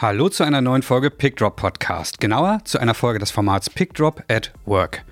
[0.00, 4.50] Hallo zu einer neuen Folge PickDrop Podcast, genauer zu einer Folge des Formats PickDrop at
[4.64, 5.04] Work.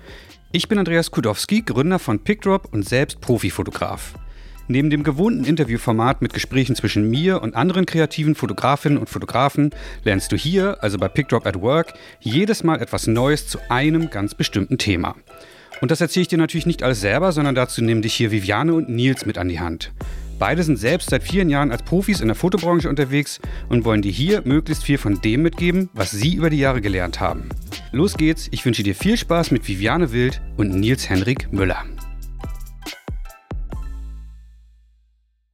[0.51, 4.15] Ich bin Andreas Kudowski, Gründer von PickDrop und selbst Profifotograf.
[4.67, 9.69] Neben dem gewohnten Interviewformat mit Gesprächen zwischen mir und anderen kreativen Fotografinnen und Fotografen
[10.05, 14.33] lernst du hier, also bei PickDrop at Work, jedes Mal etwas Neues zu einem ganz
[14.33, 15.15] bestimmten Thema.
[15.81, 18.73] Und das erzähle ich dir natürlich nicht alles selber, sondern dazu nehmen dich hier Viviane
[18.73, 19.91] und Nils mit an die Hand.
[20.39, 24.11] Beide sind selbst seit vielen Jahren als Profis in der Fotobranche unterwegs und wollen dir
[24.11, 27.49] hier möglichst viel von dem mitgeben, was sie über die Jahre gelernt haben.
[27.91, 31.83] Los geht's, ich wünsche dir viel Spaß mit Viviane Wild und Nils Henrik Müller.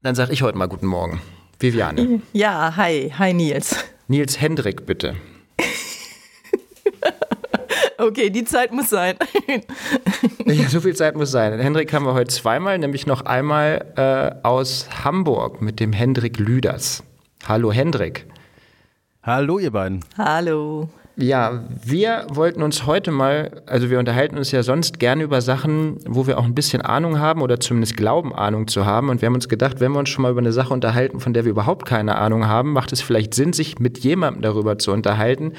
[0.03, 1.19] Dann sage ich heute mal guten Morgen.
[1.59, 2.21] Viviane.
[2.33, 3.75] Ja, hi, hi Nils.
[4.07, 5.15] Nils Hendrik, bitte.
[8.05, 9.15] Okay, die Zeit muss sein.
[10.45, 11.57] ja, so viel Zeit muss sein.
[11.57, 17.03] Hendrik haben wir heute zweimal, nämlich noch einmal äh, aus Hamburg mit dem Hendrik Lüders.
[17.47, 18.27] Hallo Hendrik.
[19.23, 20.05] Hallo ihr beiden.
[20.19, 20.87] Hallo.
[21.15, 25.97] Ja, wir wollten uns heute mal, also wir unterhalten uns ja sonst gerne über Sachen,
[26.05, 29.09] wo wir auch ein bisschen Ahnung haben oder zumindest glauben, Ahnung zu haben.
[29.09, 31.33] Und wir haben uns gedacht, wenn wir uns schon mal über eine Sache unterhalten, von
[31.33, 34.91] der wir überhaupt keine Ahnung haben, macht es vielleicht Sinn, sich mit jemandem darüber zu
[34.91, 35.53] unterhalten,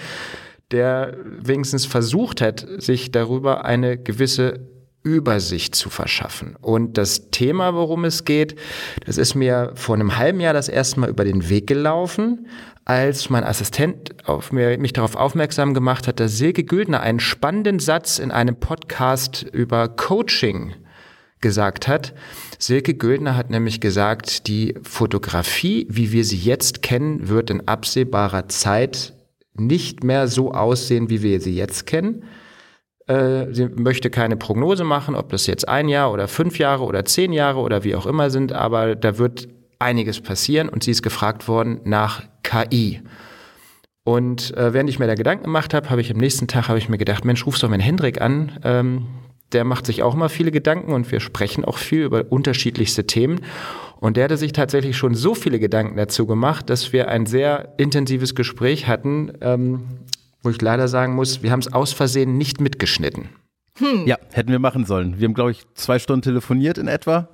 [0.73, 4.69] der wenigstens versucht hat, sich darüber eine gewisse
[5.07, 6.57] Übersicht zu verschaffen.
[6.61, 8.57] Und das Thema, worum es geht,
[9.05, 12.49] das ist mir vor einem halben Jahr das erste Mal über den Weg gelaufen,
[12.85, 17.79] als mein Assistent auf mir, mich darauf aufmerksam gemacht hat, dass Silke Güldner einen spannenden
[17.79, 20.75] Satz in einem Podcast über Coaching
[21.41, 22.15] gesagt hat.
[22.59, 28.49] Silke Güldner hat nämlich gesagt, die Fotografie, wie wir sie jetzt kennen, wird in absehbarer
[28.49, 29.16] Zeit
[29.59, 32.25] nicht mehr so aussehen, wie wir sie jetzt kennen.
[33.07, 37.05] Äh, sie möchte keine Prognose machen, ob das jetzt ein Jahr oder fünf Jahre oder
[37.05, 41.03] zehn Jahre oder wie auch immer sind, aber da wird einiges passieren und sie ist
[41.03, 43.03] gefragt worden nach KI.
[44.05, 46.79] Und äh, während ich mir da Gedanken gemacht habe, habe ich am nächsten Tag habe
[46.79, 48.53] ich mir gedacht, Mensch, rufst doch meinen Hendrik an.
[48.63, 49.07] Ähm,
[49.53, 53.41] der macht sich auch immer viele Gedanken und wir sprechen auch viel über unterschiedlichste Themen.
[53.99, 57.75] Und der hatte sich tatsächlich schon so viele Gedanken dazu gemacht, dass wir ein sehr
[57.79, 59.85] intensives Gespräch hatten, ähm,
[60.43, 63.31] wo ich leider sagen muss, wir haben es aus Versehen nicht mitgeschnitten.
[63.79, 64.07] Hm.
[64.07, 65.19] Ja, hätten wir machen sollen.
[65.19, 67.29] Wir haben, glaube ich, zwei Stunden telefoniert in etwa.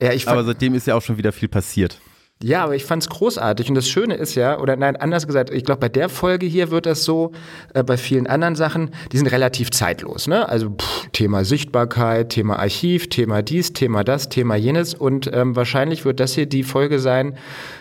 [0.00, 2.00] Ja, ich Aber seitdem ist ja auch schon wieder viel passiert.
[2.42, 3.68] Ja, aber ich fand es großartig.
[3.68, 6.70] Und das Schöne ist ja, oder nein, anders gesagt, ich glaube, bei der Folge hier
[6.70, 7.32] wird das so,
[7.74, 10.26] äh, bei vielen anderen Sachen, die sind relativ zeitlos.
[10.26, 10.48] Ne?
[10.48, 14.94] Also pff, Thema Sichtbarkeit, Thema Archiv, Thema dies, Thema das, Thema jenes.
[14.94, 17.36] Und ähm, wahrscheinlich wird das hier die Folge sein,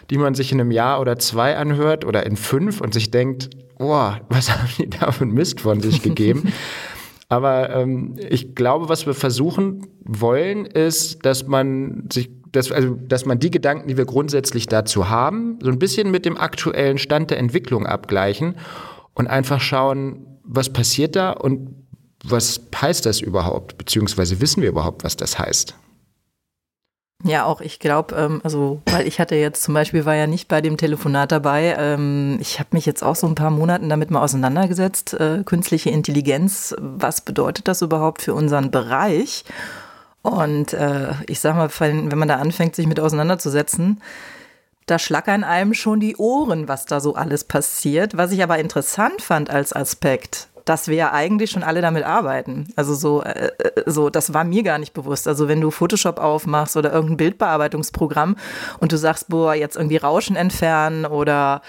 [0.09, 3.49] die man sich in einem Jahr oder zwei anhört oder in fünf und sich denkt,
[3.79, 6.53] boah, was haben die da für Mist von sich gegeben?
[7.29, 13.25] Aber ähm, ich glaube, was wir versuchen wollen, ist, dass man sich dass, also, dass
[13.25, 17.31] man die Gedanken, die wir grundsätzlich dazu haben, so ein bisschen mit dem aktuellen Stand
[17.31, 18.56] der Entwicklung abgleichen
[19.13, 21.75] und einfach schauen, was passiert da und
[22.23, 25.75] was heißt das überhaupt, beziehungsweise wissen wir überhaupt, was das heißt.
[27.23, 30.47] Ja, auch ich glaube, ähm, also weil ich hatte jetzt zum Beispiel war ja nicht
[30.47, 31.75] bei dem Telefonat dabei.
[31.78, 35.13] Ähm, ich habe mich jetzt auch so ein paar Monaten damit mal auseinandergesetzt.
[35.13, 39.45] Äh, künstliche Intelligenz, was bedeutet das überhaupt für unseren Bereich?
[40.21, 44.01] Und äh, ich sag mal, wenn man da anfängt, sich mit auseinanderzusetzen,
[44.85, 48.17] da schlackern einem schon die Ohren, was da so alles passiert.
[48.17, 52.67] Was ich aber interessant fand als Aspekt, dass wir ja eigentlich schon alle damit arbeiten.
[52.75, 55.27] Also so, äh, äh, so, das war mir gar nicht bewusst.
[55.27, 58.35] Also wenn du Photoshop aufmachst oder irgendein Bildbearbeitungsprogramm
[58.79, 61.61] und du sagst, boah, jetzt irgendwie Rauschen entfernen oder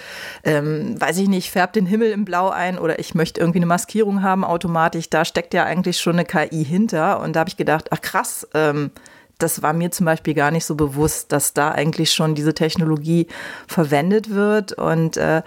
[0.44, 3.66] ähm, weiß ich nicht, färb den Himmel im Blau ein oder ich möchte irgendwie eine
[3.66, 7.20] Maskierung haben automatisch, da steckt ja eigentlich schon eine KI hinter.
[7.20, 8.90] Und da habe ich gedacht, ach krass, ähm,
[9.38, 13.26] das war mir zum Beispiel gar nicht so bewusst, dass da eigentlich schon diese Technologie
[13.66, 15.42] verwendet wird und äh,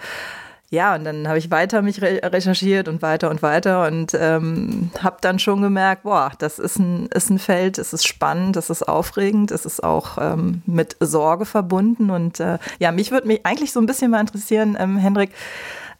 [0.68, 4.90] ja, und dann habe ich weiter mich re recherchiert und weiter und weiter und ähm,
[5.00, 8.68] habe dann schon gemerkt, boah, das ist ein, ist ein Feld, es ist spannend, es
[8.68, 12.10] ist aufregend, es ist auch ähm, mit Sorge verbunden.
[12.10, 15.30] Und äh, ja, mich würde mich eigentlich so ein bisschen mal interessieren, ähm, Hendrik,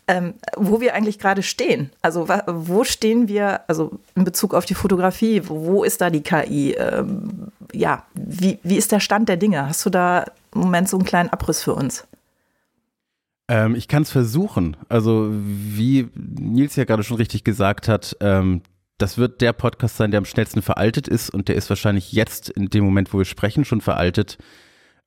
[0.08, 1.90] ähm, wo wir eigentlich gerade stehen.
[2.02, 6.72] Also wo stehen wir, also in Bezug auf die Fotografie, wo ist da die KI?
[6.72, 9.68] Ähm, ja, wie, wie ist der Stand der Dinge?
[9.68, 10.24] Hast du da
[10.54, 12.04] im Moment so einen kleinen Abriss für uns?
[13.48, 14.76] Ähm, ich kann es versuchen.
[14.88, 18.62] Also wie Nils ja gerade schon richtig gesagt hat, ähm,
[18.98, 22.48] das wird der Podcast sein, der am schnellsten veraltet ist und der ist wahrscheinlich jetzt
[22.48, 24.38] in dem Moment, wo wir sprechen, schon veraltet.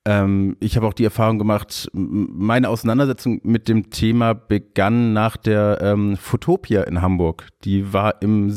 [0.06, 5.80] Ähm, ich habe auch die Erfahrung gemacht, meine Auseinandersetzung mit dem Thema begann nach der
[5.82, 7.48] ähm, Fotopia in Hamburg.
[7.64, 8.56] Die war im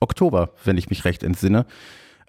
[0.00, 1.66] Oktober, wenn ich mich recht entsinne.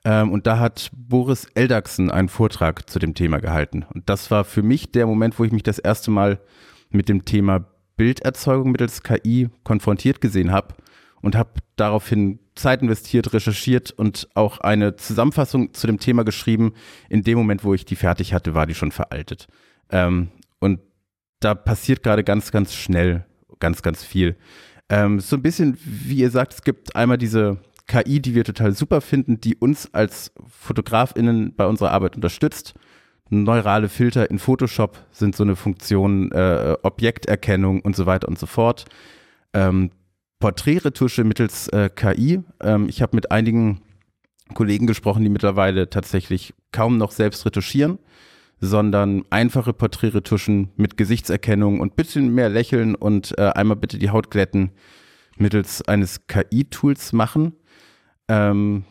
[0.04, 3.86] Ähm, und da hat Boris Eldachsen einen Vortrag zu dem Thema gehalten.
[3.94, 6.40] Und das war für mich der Moment, wo ich mich das erste Mal
[6.92, 7.66] mit dem Thema
[7.98, 10.76] Bilderzeugung mittels KI konfrontiert gesehen habe
[11.22, 16.74] und habe daraufhin Zeit investiert, recherchiert und auch eine Zusammenfassung zu dem Thema geschrieben.
[17.10, 19.48] In dem Moment, wo ich die fertig hatte, war die schon veraltet.
[19.90, 20.30] Ähm,
[20.60, 20.80] und
[21.40, 23.26] da passiert gerade ganz, ganz schnell
[23.60, 24.36] ganz, ganz viel.
[24.90, 28.74] Ähm, so ein bisschen, wie ihr sagt, es gibt einmal diese KI, die wir total
[28.74, 32.74] super finden, die uns als FotografInnen bei unserer Arbeit unterstützt.
[33.32, 38.46] Neurale Filter in Photoshop sind so eine Funktion, äh, Objekterkennung und so weiter und so
[38.46, 38.86] fort.
[39.54, 39.92] Ähm,
[40.40, 42.42] Porträtretusche mittels äh, KI.
[42.62, 43.82] Ähm, ich habe mit einigen
[44.54, 48.00] Kollegen gesprochen, die mittlerweile tatsächlich kaum noch selbst retuschieren,
[48.60, 54.30] sondern einfache Porträtretuschen mit Gesichtserkennung und bisschen mehr lächeln und äh, einmal bitte die Haut
[54.30, 54.72] glätten
[55.38, 57.54] mittels eines KI-Tools machen.
[58.28, 58.84] Ähm,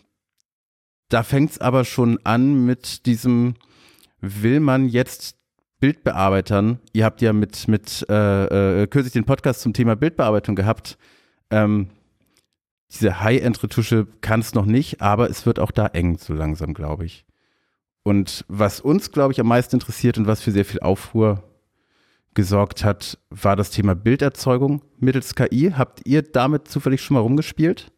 [1.11, 3.55] da fängt es aber schon an mit diesem,
[4.21, 5.37] will man jetzt
[5.81, 10.99] Bildbearbeitern, ihr habt ja mit, mit äh, äh, kürzlich den Podcast zum Thema Bildbearbeitung gehabt,
[11.51, 11.89] ähm,
[12.91, 17.07] diese High-End-Retusche kann es noch nicht, aber es wird auch da eng so langsam, glaube
[17.07, 17.25] ich.
[18.03, 21.45] Und was uns, glaube ich, am meisten interessiert und was für sehr viel Aufruhr
[22.35, 25.73] gesorgt hat, war das Thema Bilderzeugung mittels KI.
[25.77, 27.93] Habt ihr damit zufällig schon mal rumgespielt?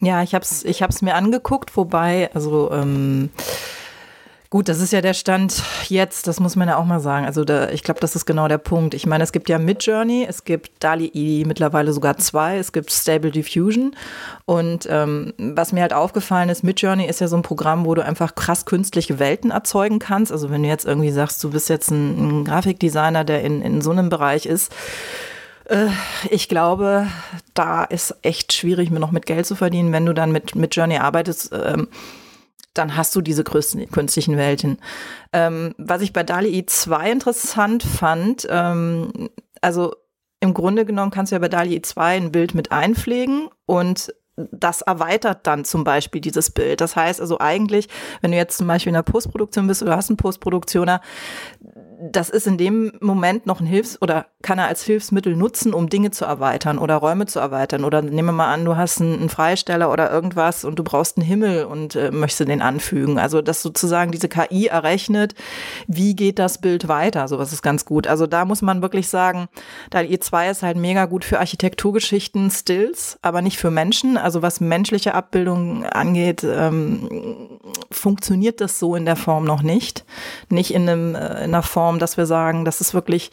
[0.00, 3.30] Ja, ich habe es ich mir angeguckt, wobei, also ähm,
[4.50, 7.26] Gut, das ist ja der Stand jetzt, das muss man ja auch mal sagen.
[7.26, 8.94] Also da, ich glaube, das ist genau der Punkt.
[8.94, 13.30] Ich meine, es gibt ja Midjourney, es gibt DALI mittlerweile sogar zwei, es gibt Stable
[13.30, 13.94] Diffusion.
[14.46, 18.02] Und ähm, was mir halt aufgefallen ist, Midjourney ist ja so ein Programm, wo du
[18.02, 20.32] einfach krass künstliche Welten erzeugen kannst.
[20.32, 23.82] Also wenn du jetzt irgendwie sagst, du bist jetzt ein, ein Grafikdesigner, der in, in
[23.82, 24.72] so einem Bereich ist,
[25.66, 25.88] äh,
[26.30, 27.06] ich glaube,
[27.52, 30.74] da ist echt schwierig, mir noch mit Geld zu verdienen, wenn du dann mit, mit
[30.74, 31.52] Journey arbeitest.
[31.52, 31.88] Ähm,
[32.78, 34.78] dann hast du diese größten künstlichen Welten.
[35.32, 39.30] Ähm, was ich bei DALI 2 interessant fand, ähm,
[39.60, 39.94] also
[40.40, 44.14] im Grunde genommen kannst du ja bei DALI 2 ein Bild mit einpflegen und
[44.52, 46.80] das erweitert dann zum Beispiel dieses Bild.
[46.80, 47.88] Das heißt also eigentlich,
[48.20, 51.00] wenn du jetzt zum Beispiel in der Postproduktion bist oder hast einen Postproduktioner,
[52.00, 55.88] das ist in dem Moment noch ein Hilfs- oder kann er als Hilfsmittel nutzen, um
[55.88, 57.84] Dinge zu erweitern oder Räume zu erweitern.
[57.84, 61.16] Oder nehmen wir mal an, du hast einen, einen Freisteller oder irgendwas und du brauchst
[61.16, 63.18] einen Himmel und äh, möchtest den anfügen.
[63.18, 65.34] Also, dass sozusagen diese KI errechnet,
[65.88, 67.26] wie geht das Bild weiter.
[67.26, 68.06] Sowas ist ganz gut.
[68.06, 69.48] Also, da muss man wirklich sagen,
[69.90, 74.16] da E2 ist halt mega gut für Architekturgeschichten, Stills, aber nicht für Menschen.
[74.16, 77.58] Also, was menschliche Abbildungen angeht, ähm,
[77.90, 80.04] funktioniert das so in der Form noch nicht.
[80.48, 83.30] Nicht in, einem, äh, in einer Form, Form, dass wir sagen, das ist wirklich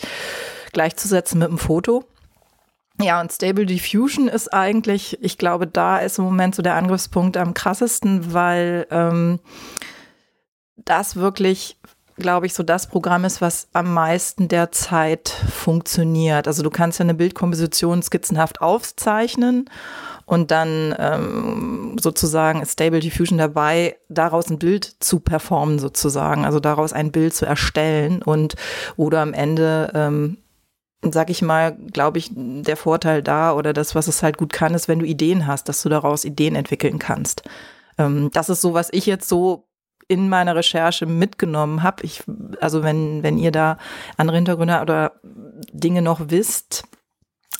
[0.71, 2.05] gleichzusetzen mit einem Foto.
[3.01, 7.35] Ja, und Stable Diffusion ist eigentlich, ich glaube, da ist im Moment so der Angriffspunkt
[7.35, 9.39] am krassesten, weil ähm,
[10.77, 11.77] das wirklich,
[12.15, 16.47] glaube ich, so das Programm ist, was am meisten derzeit funktioniert.
[16.47, 19.69] Also du kannst ja eine Bildkomposition skizzenhaft aufzeichnen
[20.25, 26.93] und dann ähm, sozusagen Stable Diffusion dabei, daraus ein Bild zu performen sozusagen, also daraus
[26.93, 28.55] ein Bild zu erstellen und
[28.97, 30.37] du am Ende ähm,
[31.13, 34.73] sag ich mal, glaube ich, der Vorteil da oder das, was es halt gut kann,
[34.73, 37.43] ist, wenn du Ideen hast, dass du daraus Ideen entwickeln kannst.
[37.97, 39.67] Ähm, das ist so, was ich jetzt so
[40.07, 42.03] in meiner Recherche mitgenommen habe.
[42.03, 42.23] Ich,
[42.59, 43.77] also wenn, wenn ihr da
[44.17, 45.13] andere Hintergründe oder
[45.71, 46.85] Dinge noch wisst,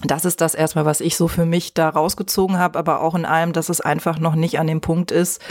[0.04, 3.26] das ist das erstmal, was ich so für mich da rausgezogen habe, aber auch in
[3.26, 5.42] allem, dass es einfach noch nicht an dem Punkt ist,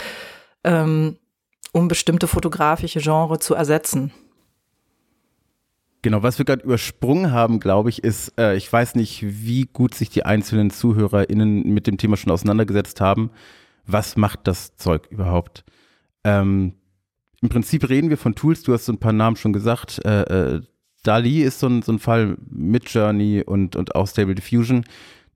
[0.63, 1.17] ähm,
[1.71, 4.13] um bestimmte fotografische Genre zu ersetzen.
[6.05, 9.95] Genau, was wir gerade übersprungen haben, glaube ich, ist, äh, ich weiß nicht, wie gut
[9.95, 13.31] sich die einzelnen ZuhörerInnen mit dem Thema schon auseinandergesetzt haben.
[13.87, 15.63] Was macht das Zeug überhaupt?
[16.23, 16.73] Ähm,
[17.41, 20.21] Im Prinzip reden wir von Tools, du hast so ein paar Namen schon gesagt, äh,
[20.55, 20.61] äh,
[21.05, 24.83] Dali ist so ein, so ein Fall mit Journey und, und auch Stable Diffusion.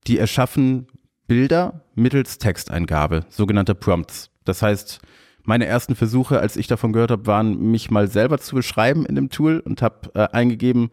[0.08, 0.88] Die erschaffen
[1.28, 4.32] Bilder mittels Texteingabe, sogenannte Prompts.
[4.46, 5.00] Das heißt,
[5.44, 9.16] meine ersten Versuche, als ich davon gehört habe, waren, mich mal selber zu beschreiben in
[9.16, 10.90] dem Tool und habe äh, eingegeben,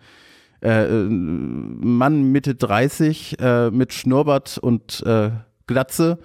[0.62, 5.30] äh, äh Mann Mitte 30 äh, mit Schnurrbart und äh,
[5.66, 6.18] Glatze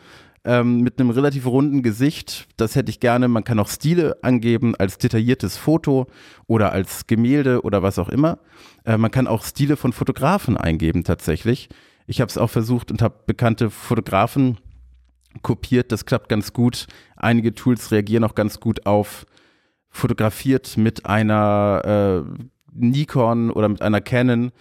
[0.43, 2.48] ähm, mit einem relativ runden Gesicht.
[2.57, 3.27] Das hätte ich gerne.
[3.27, 6.07] Man kann auch Stile angeben als detailliertes Foto
[6.48, 8.39] oder als Gemälde oder was auch immer.
[8.83, 11.69] Äh, man kann auch Stile von Fotografen eingeben tatsächlich.
[12.07, 14.57] Ich habe es auch versucht und habe bekannte Fotografen
[15.43, 15.91] kopiert.
[15.91, 16.88] Das klappt ganz gut.
[17.15, 19.25] Einige Tools reagieren auch ganz gut auf
[19.89, 22.43] fotografiert mit einer äh,
[22.74, 24.51] Nikon oder mit einer Canon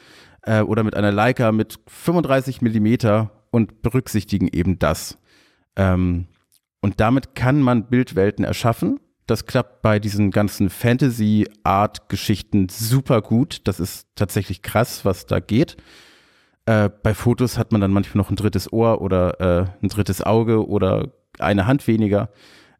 [0.43, 5.20] äh, oder mit einer Leica mit 35 Millimeter und berücksichtigen eben das.
[5.81, 6.27] Ähm,
[6.83, 9.01] und damit kann man Bildwelten erschaffen.
[9.27, 13.67] Das klappt bei diesen ganzen Fantasy-Art-Geschichten super gut.
[13.67, 15.79] Das ist tatsächlich krass, was da geht.
[16.67, 20.23] Äh, bei Fotos hat man dann manchmal noch ein drittes Ohr oder äh, ein drittes
[20.23, 22.31] Auge oder eine Hand weniger.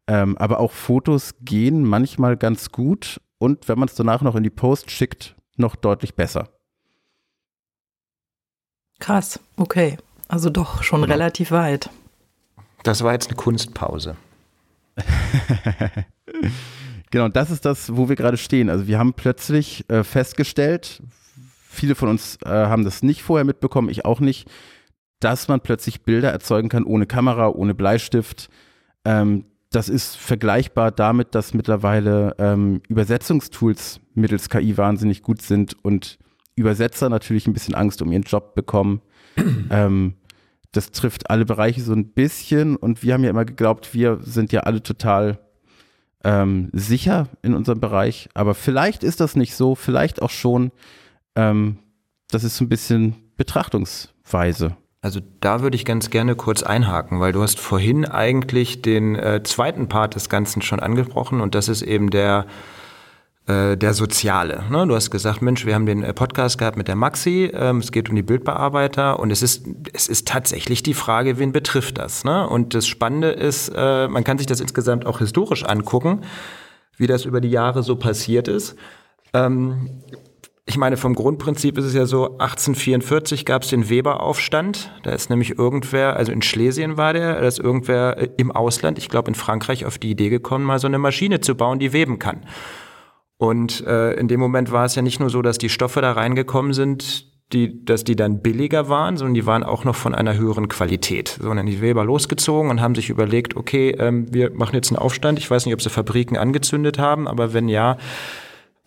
[0.07, 4.43] Ähm, aber auch Fotos gehen manchmal ganz gut und wenn man es danach noch in
[4.43, 6.49] die Post schickt, noch deutlich besser.
[8.99, 9.97] Krass, okay.
[10.27, 11.13] Also doch schon genau.
[11.13, 11.89] relativ weit.
[12.83, 14.15] Das war jetzt eine Kunstpause.
[17.11, 18.69] genau, das ist das, wo wir gerade stehen.
[18.69, 21.01] Also wir haben plötzlich äh, festgestellt,
[21.71, 24.49] viele von uns äh, haben das nicht vorher mitbekommen, ich auch nicht,
[25.19, 28.49] dass man plötzlich Bilder erzeugen kann ohne Kamera, ohne Bleistift.
[29.05, 36.17] Ähm, das ist vergleichbar damit, dass mittlerweile ähm, Übersetzungstools mittels KI wahnsinnig gut sind und
[36.55, 39.01] Übersetzer natürlich ein bisschen Angst um ihren Job bekommen.
[39.69, 40.15] ähm,
[40.71, 44.51] das trifft alle Bereiche so ein bisschen und wir haben ja immer geglaubt, wir sind
[44.51, 45.39] ja alle total
[46.23, 50.71] ähm, sicher in unserem Bereich, aber vielleicht ist das nicht so, vielleicht auch schon.
[51.35, 51.79] Ähm,
[52.29, 54.77] das ist so ein bisschen Betrachtungsweise.
[55.01, 59.41] Also da würde ich ganz gerne kurz einhaken, weil du hast vorhin eigentlich den äh,
[59.43, 62.45] zweiten Part des Ganzen schon angesprochen und das ist eben der
[63.47, 64.63] äh, der Soziale.
[64.69, 64.85] Ne?
[64.87, 67.91] Du hast gesagt, Mensch, wir haben den äh, Podcast gehabt mit der Maxi, ähm, es
[67.91, 72.23] geht um die Bildbearbeiter und es ist, es ist tatsächlich die Frage, wen betrifft das?
[72.23, 72.47] Ne?
[72.47, 76.21] Und das Spannende ist, äh, man kann sich das insgesamt auch historisch angucken,
[76.97, 78.75] wie das über die Jahre so passiert ist.
[79.33, 80.01] Ähm,
[80.67, 84.91] ich meine, vom Grundprinzip ist es ja so, 1844 gab es den Weberaufstand.
[85.03, 88.97] Da ist nämlich irgendwer, also in Schlesien war der, da ist irgendwer äh, im Ausland,
[88.97, 91.91] ich glaube in Frankreich, auf die Idee gekommen, mal so eine Maschine zu bauen, die
[91.91, 92.45] weben kann.
[93.41, 96.11] Und äh, in dem Moment war es ja nicht nur so, dass die Stoffe da
[96.11, 100.37] reingekommen sind, die, dass die dann billiger waren, sondern die waren auch noch von einer
[100.37, 101.39] höheren Qualität.
[101.41, 105.39] Sondern die Weber losgezogen und haben sich überlegt, okay, ähm, wir machen jetzt einen Aufstand.
[105.39, 107.97] Ich weiß nicht, ob sie Fabriken angezündet haben, aber wenn ja,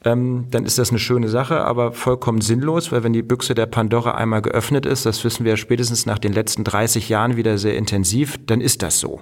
[0.04, 3.66] ähm, dann ist das eine schöne Sache, aber vollkommen sinnlos, weil wenn die Büchse der
[3.66, 7.76] Pandora einmal geöffnet ist, das wissen wir spätestens nach den letzten 30 Jahren wieder sehr
[7.76, 9.20] intensiv, dann ist das so.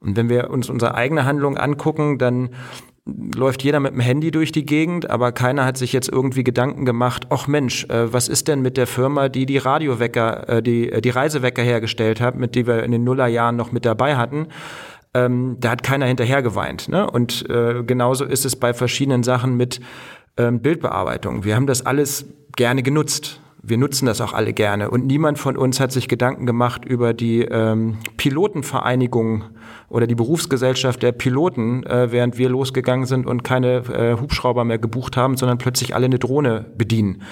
[0.00, 2.50] Und wenn wir uns unsere eigene Handlung angucken, dann
[3.34, 6.84] läuft jeder mit dem Handy durch die Gegend, aber keiner hat sich jetzt irgendwie Gedanken
[6.84, 10.92] gemacht, ach Mensch, äh, was ist denn mit der Firma, die die Radiowecker, äh, die,
[10.92, 14.48] äh, die Reisewecker hergestellt hat, mit die wir in den Nullerjahren noch mit dabei hatten?
[15.14, 16.88] ähm, da hat keiner hinterher geweint.
[16.88, 17.10] Ne?
[17.10, 19.80] Und äh, genauso ist es bei verschiedenen Sachen mit
[20.36, 21.44] ähm, Bildbearbeitung.
[21.44, 23.40] Wir haben das alles gerne genutzt.
[23.68, 24.90] Wir nutzen das auch alle gerne.
[24.90, 29.44] Und niemand von uns hat sich Gedanken gemacht über die ähm, Pilotenvereinigung
[29.88, 34.78] oder die Berufsgesellschaft der Piloten, äh, während wir losgegangen sind und keine äh, Hubschrauber mehr
[34.78, 37.22] gebucht haben, sondern plötzlich alle eine Drohne bedienen.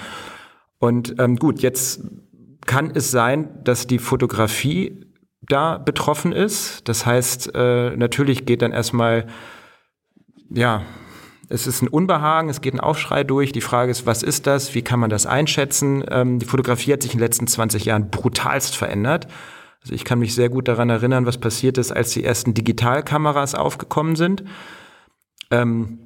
[0.79, 2.01] Und ähm, gut, jetzt
[2.65, 5.05] kann es sein, dass die Fotografie
[5.41, 6.87] da betroffen ist.
[6.87, 9.27] Das heißt, äh, natürlich geht dann erstmal,
[10.49, 10.83] ja,
[11.49, 13.51] es ist ein Unbehagen, es geht ein Aufschrei durch.
[13.51, 14.75] Die Frage ist, was ist das?
[14.75, 16.03] Wie kann man das einschätzen?
[16.09, 19.27] Ähm, die Fotografie hat sich in den letzten 20 Jahren brutalst verändert.
[19.81, 23.55] Also ich kann mich sehr gut daran erinnern, was passiert ist, als die ersten Digitalkameras
[23.55, 24.43] aufgekommen sind.
[25.49, 25.99] Ähm,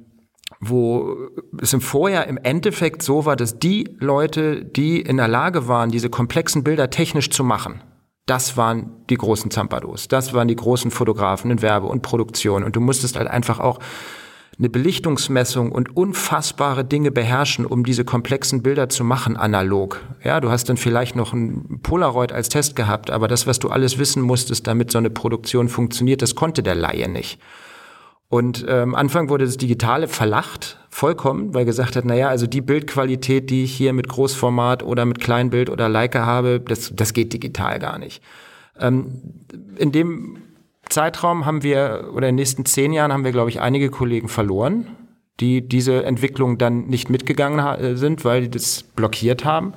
[0.60, 1.16] wo
[1.60, 5.90] es im Vorjahr im Endeffekt so war, dass die Leute, die in der Lage waren,
[5.90, 7.82] diese komplexen Bilder technisch zu machen,
[8.26, 12.62] das waren die großen Zampados, das waren die großen Fotografen in Werbe und Produktion.
[12.62, 13.80] Und du musstest halt einfach auch
[14.58, 20.00] eine Belichtungsmessung und unfassbare Dinge beherrschen, um diese komplexen Bilder zu machen, analog.
[20.22, 23.70] Ja, du hast dann vielleicht noch ein Polaroid als Test gehabt, aber das, was du
[23.70, 27.40] alles wissen musstest, damit so eine Produktion funktioniert, das konnte der Laie nicht.
[28.28, 32.62] Und äh, am Anfang wurde das Digitale verlacht, vollkommen, weil gesagt hat, naja, also die
[32.62, 37.34] Bildqualität, die ich hier mit Großformat oder mit Kleinbild oder Leica habe, das, das geht
[37.34, 38.22] digital gar nicht.
[38.78, 39.22] Ähm,
[39.76, 40.38] in dem
[40.92, 44.28] Zeitraum haben wir, oder in den nächsten zehn Jahren haben wir, glaube ich, einige Kollegen
[44.28, 44.86] verloren,
[45.40, 49.74] die diese Entwicklung dann nicht mitgegangen sind, weil die das blockiert haben.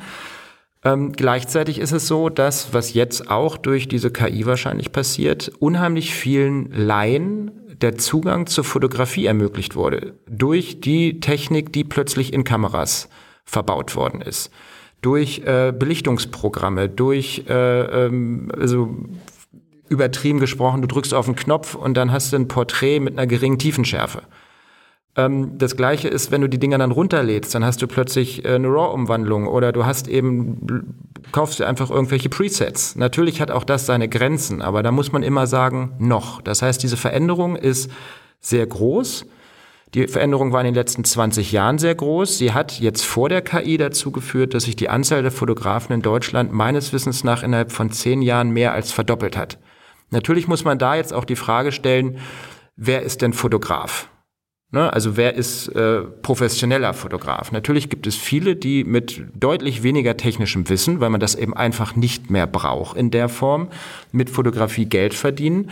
[0.83, 6.13] Ähm, gleichzeitig ist es so, dass, was jetzt auch durch diese KI wahrscheinlich passiert, unheimlich
[6.13, 10.13] vielen Laien der Zugang zur Fotografie ermöglicht wurde.
[10.29, 13.09] Durch die Technik, die plötzlich in Kameras
[13.43, 14.51] verbaut worden ist.
[15.01, 18.95] Durch äh, Belichtungsprogramme, durch, äh, ähm, also
[19.89, 23.27] übertrieben gesprochen, du drückst auf einen Knopf und dann hast du ein Porträt mit einer
[23.27, 24.23] geringen Tiefenschärfe.
[25.15, 28.55] Ähm, das gleiche ist, wenn du die Dinger dann runterlädst, dann hast du plötzlich äh,
[28.55, 30.97] eine RAW-Umwandlung oder du hast eben,
[31.31, 32.95] kaufst dir einfach irgendwelche Presets.
[32.95, 36.41] Natürlich hat auch das seine Grenzen, aber da muss man immer sagen, noch.
[36.41, 37.89] Das heißt, diese Veränderung ist
[38.41, 39.25] sehr groß.
[39.93, 42.37] Die Veränderung war in den letzten 20 Jahren sehr groß.
[42.37, 46.01] Sie hat jetzt vor der KI dazu geführt, dass sich die Anzahl der Fotografen in
[46.01, 49.57] Deutschland meines Wissens nach innerhalb von zehn Jahren mehr als verdoppelt hat.
[50.09, 52.17] Natürlich muss man da jetzt auch die Frage stellen,
[52.75, 54.09] wer ist denn Fotograf?
[54.71, 54.91] Ne?
[54.91, 57.51] Also wer ist äh, professioneller Fotograf?
[57.51, 61.95] Natürlich gibt es viele, die mit deutlich weniger technischem Wissen, weil man das eben einfach
[61.95, 63.69] nicht mehr braucht in der Form,
[64.11, 65.71] mit Fotografie Geld verdienen.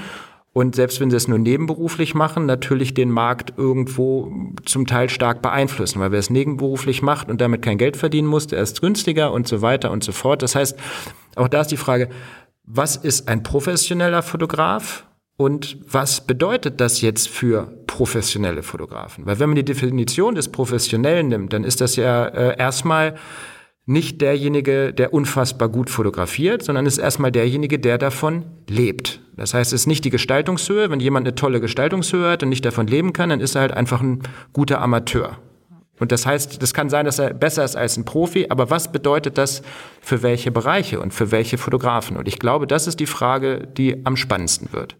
[0.53, 4.31] Und selbst wenn sie es nur nebenberuflich machen, natürlich den Markt irgendwo
[4.65, 8.45] zum Teil stark beeinflussen, weil wer es nebenberuflich macht und damit kein Geld verdienen muss,
[8.45, 10.43] der ist günstiger und so weiter und so fort.
[10.43, 10.77] Das heißt,
[11.35, 12.09] auch da ist die Frage,
[12.63, 15.05] was ist ein professioneller Fotograf?
[15.35, 19.25] Und was bedeutet das jetzt für professionelle Fotografen?
[19.25, 23.15] Weil wenn man die Definition des Professionellen nimmt, dann ist das ja äh, erstmal
[23.85, 29.21] nicht derjenige, der unfassbar gut fotografiert, sondern ist erstmal derjenige, der davon lebt.
[29.35, 30.89] Das heißt, es ist nicht die Gestaltungshöhe.
[30.89, 33.73] Wenn jemand eine tolle Gestaltungshöhe hat und nicht davon leben kann, dann ist er halt
[33.73, 34.21] einfach ein
[34.53, 35.39] guter Amateur.
[36.03, 38.91] Und das heißt, das kann sein, dass er besser ist als ein Profi, aber was
[38.91, 39.61] bedeutet das
[40.01, 42.17] für welche Bereiche und für welche Fotografen?
[42.17, 44.97] Und ich glaube, das ist die Frage, die am spannendsten wird.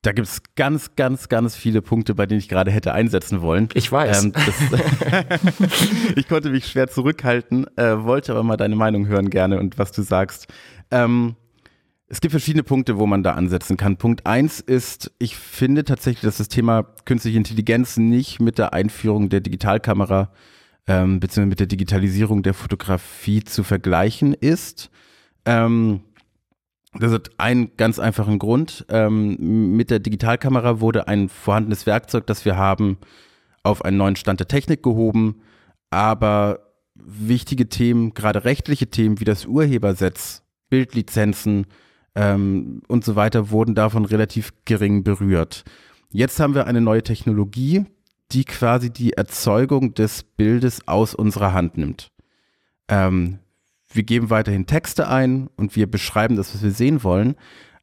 [0.00, 3.68] Da gibt es ganz, ganz, ganz viele Punkte, bei denen ich gerade hätte einsetzen wollen.
[3.74, 4.24] Ich weiß.
[4.24, 5.70] Ähm, das,
[6.16, 9.92] ich konnte mich schwer zurückhalten, äh, wollte aber mal deine Meinung hören gerne und was
[9.92, 10.46] du sagst.
[10.90, 11.36] Ähm,
[12.14, 13.96] es gibt verschiedene Punkte, wo man da ansetzen kann.
[13.96, 19.30] Punkt eins ist, ich finde tatsächlich, dass das Thema künstliche Intelligenz nicht mit der Einführung
[19.30, 20.30] der Digitalkamera
[20.86, 24.92] ähm, beziehungsweise mit der Digitalisierung der Fotografie zu vergleichen ist.
[25.44, 26.02] Ähm,
[27.00, 28.86] das hat einen ganz einfachen Grund.
[28.90, 32.96] Ähm, mit der Digitalkamera wurde ein vorhandenes Werkzeug, das wir haben,
[33.64, 35.40] auf einen neuen Stand der Technik gehoben.
[35.90, 36.60] Aber
[36.94, 41.66] wichtige Themen, gerade rechtliche Themen wie das Urhebersetz, Bildlizenzen
[42.14, 45.64] ähm, und so weiter, wurden davon relativ gering berührt.
[46.10, 47.84] Jetzt haben wir eine neue Technologie,
[48.32, 52.10] die quasi die Erzeugung des Bildes aus unserer Hand nimmt.
[52.88, 53.38] Ähm,
[53.92, 57.36] wir geben weiterhin Texte ein und wir beschreiben das, was wir sehen wollen.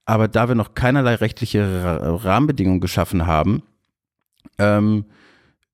[0.06, 3.64] Aber da wir noch keinerlei rechtliche Rahmenbedingungen geschaffen haben,
[4.58, 5.06] ähm,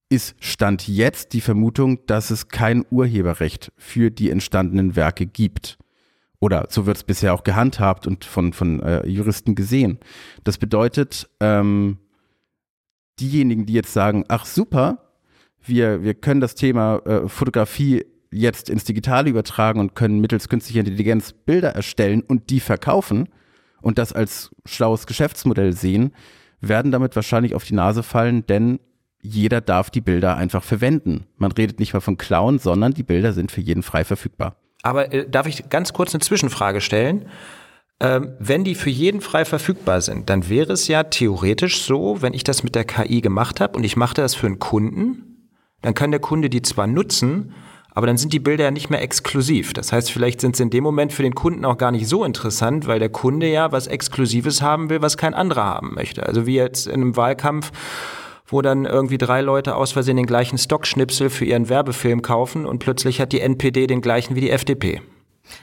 [0.10, 5.78] ist Stand jetzt die Vermutung, dass es kein Urheberrecht für die entstandenen Werke gibt.
[6.40, 10.00] Oder so wird es bisher auch gehandhabt und von, von äh, Juristen gesehen.
[10.44, 11.98] Das bedeutet, ähm,
[13.20, 15.16] diejenigen, die jetzt sagen, ach super,
[15.64, 20.82] wir, wir können das Thema äh, Fotografie jetzt ins Digitale übertragen und können mittels künstlicher
[20.82, 23.30] Intelligenz Bilder erstellen und die verkaufen
[23.82, 26.14] und das als schlaues Geschäftsmodell sehen,
[26.60, 28.80] werden damit wahrscheinlich auf die Nase fallen, denn
[29.22, 31.26] jeder darf die Bilder einfach verwenden.
[31.38, 34.58] Man redet nicht mal von Klauen, sondern die Bilder sind für jeden frei verfügbar.
[34.88, 37.26] Aber äh, darf ich ganz kurz eine Zwischenfrage stellen?
[38.00, 42.34] Ähm, wenn die für jeden frei verfügbar sind, dann wäre es ja theoretisch so, wenn
[42.34, 45.50] ich das mit der KI gemacht habe und ich mache das für einen Kunden,
[45.82, 47.54] dann kann der Kunde die zwar nutzen,
[47.90, 49.74] aber dann sind die Bilder ja nicht mehr exklusiv.
[49.74, 52.24] Das heißt, vielleicht sind sie in dem Moment für den Kunden auch gar nicht so
[52.24, 56.26] interessant, weil der Kunde ja was Exklusives haben will, was kein anderer haben möchte.
[56.26, 57.72] Also wie jetzt in einem Wahlkampf
[58.48, 62.80] wo dann irgendwie drei Leute aus Versehen den gleichen Stockschnipsel für ihren Werbefilm kaufen und
[62.80, 65.02] plötzlich hat die NPD den gleichen wie die FDP.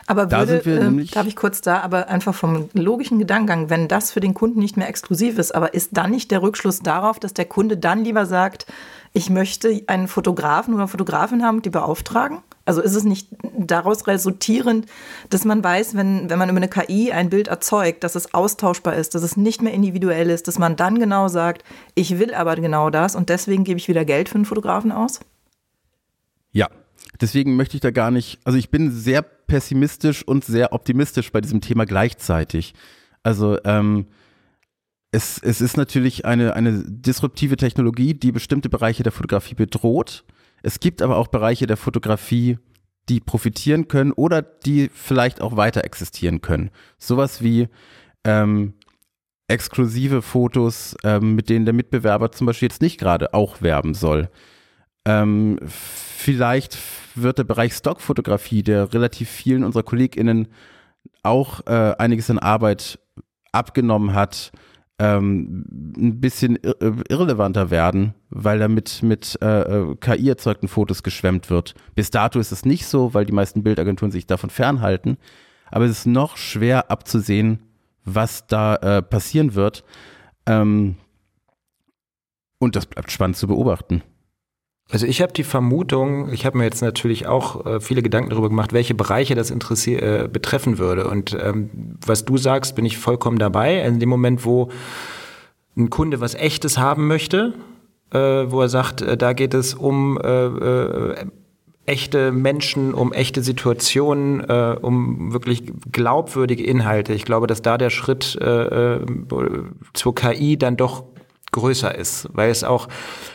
[0.06, 4.20] Aber würde, äh, darf ich kurz da, aber einfach vom logischen Gedankengang, wenn das für
[4.20, 7.44] den Kunden nicht mehr exklusiv ist, aber ist dann nicht der Rückschluss darauf, dass der
[7.44, 8.66] Kunde dann lieber sagt,
[9.12, 12.38] ich möchte einen Fotografen oder Fotografin haben, die beauftragen?
[12.66, 14.86] Also ist es nicht daraus resultierend,
[15.28, 18.96] dass man weiß, wenn, wenn man über eine KI ein Bild erzeugt, dass es austauschbar
[18.96, 21.62] ist, dass es nicht mehr individuell ist, dass man dann genau sagt,
[21.94, 25.20] ich will aber genau das und deswegen gebe ich wieder Geld für einen Fotografen aus?
[26.52, 26.68] Ja,
[27.20, 31.42] deswegen möchte ich da gar nicht, also ich bin sehr pessimistisch und sehr optimistisch bei
[31.42, 32.74] diesem Thema gleichzeitig.
[33.22, 34.06] Also ähm,
[35.10, 40.24] es, es ist natürlich eine, eine disruptive Technologie, die bestimmte Bereiche der Fotografie bedroht.
[40.64, 42.58] Es gibt aber auch Bereiche der Fotografie,
[43.10, 46.70] die profitieren können oder die vielleicht auch weiter existieren können.
[46.98, 47.68] Sowas wie
[48.24, 48.72] ähm,
[49.46, 54.30] exklusive Fotos, ähm, mit denen der Mitbewerber zum Beispiel jetzt nicht gerade auch werben soll.
[55.04, 56.78] Ähm, vielleicht
[57.14, 60.48] wird der Bereich Stockfotografie, der relativ vielen unserer KollegInnen
[61.22, 62.98] auch äh, einiges an Arbeit
[63.52, 64.50] abgenommen hat,
[64.98, 65.64] ähm,
[65.96, 66.76] ein bisschen ir
[67.08, 71.74] irrelevanter werden, weil damit mit äh, äh KI erzeugten Fotos geschwemmt wird.
[71.94, 75.18] Bis dato ist es nicht so, weil die meisten Bildagenturen sich davon fernhalten.
[75.70, 77.58] Aber es ist noch schwer abzusehen,
[78.04, 79.84] was da äh, passieren wird.
[80.46, 80.96] Ähm,
[82.58, 84.02] und das bleibt spannend zu beobachten.
[84.90, 88.50] Also ich habe die Vermutung, ich habe mir jetzt natürlich auch äh, viele Gedanken darüber
[88.50, 91.08] gemacht, welche Bereiche das äh, betreffen würde.
[91.08, 91.70] Und ähm,
[92.04, 93.80] was du sagst, bin ich vollkommen dabei.
[93.82, 94.68] In dem Moment, wo
[95.76, 97.54] ein Kunde was Echtes haben möchte,
[98.12, 101.26] äh, wo er sagt, äh, da geht es um äh, äh,
[101.86, 107.12] echte Menschen, um echte Situationen, um wirklich glaubwürdige Inhalte.
[107.12, 108.38] Ich glaube, dass da der Schritt
[109.92, 111.04] zur KI dann doch
[111.52, 112.88] größer ist, weil es auch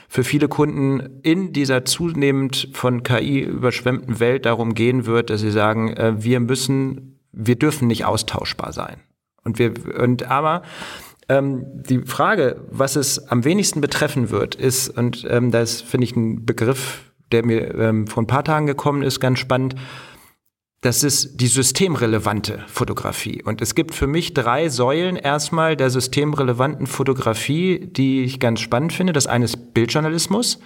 [0.09, 5.51] für viele Kunden in dieser zunehmend von KI überschwemmten Welt darum gehen wird, dass sie
[5.51, 8.97] sagen, äh, wir müssen, wir dürfen nicht austauschbar sein.
[9.43, 10.63] Und wir, und aber
[11.29, 16.15] ähm, die Frage, was es am wenigsten betreffen wird, ist, und ähm, das finde ich
[16.15, 19.75] ein Begriff, der mir ähm, vor ein paar Tagen gekommen ist, ganz spannend,
[20.81, 23.43] das ist die systemrelevante Fotografie.
[23.43, 28.93] Und es gibt für mich drei Säulen erstmal der systemrelevanten Fotografie, die ich ganz spannend
[28.93, 29.11] finde.
[29.11, 30.59] Das eine ist Bildjournalismus.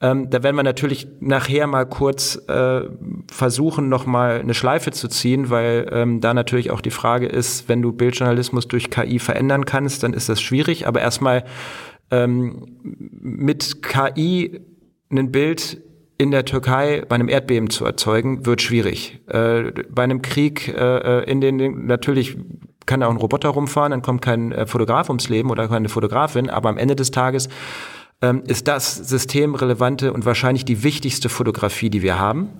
[0.00, 2.82] Ähm, da werden wir natürlich nachher mal kurz äh,
[3.30, 7.82] versuchen, nochmal eine Schleife zu ziehen, weil ähm, da natürlich auch die Frage ist, wenn
[7.82, 10.86] du Bildjournalismus durch KI verändern kannst, dann ist das schwierig.
[10.86, 11.44] Aber erstmal
[12.12, 14.60] ähm, mit KI
[15.10, 15.78] ein Bild
[16.18, 19.20] in der Türkei bei einem Erdbeben zu erzeugen, wird schwierig.
[19.28, 22.36] Äh, bei einem Krieg äh, äh in den, natürlich
[22.86, 25.88] kann da auch ein Roboter rumfahren, dann kommt kein äh, Fotograf ums Leben oder keine
[25.88, 27.48] Fotografin, aber am Ende des Tages
[28.20, 32.50] ähm, ist das systemrelevante und wahrscheinlich die wichtigste Fotografie, die wir haben.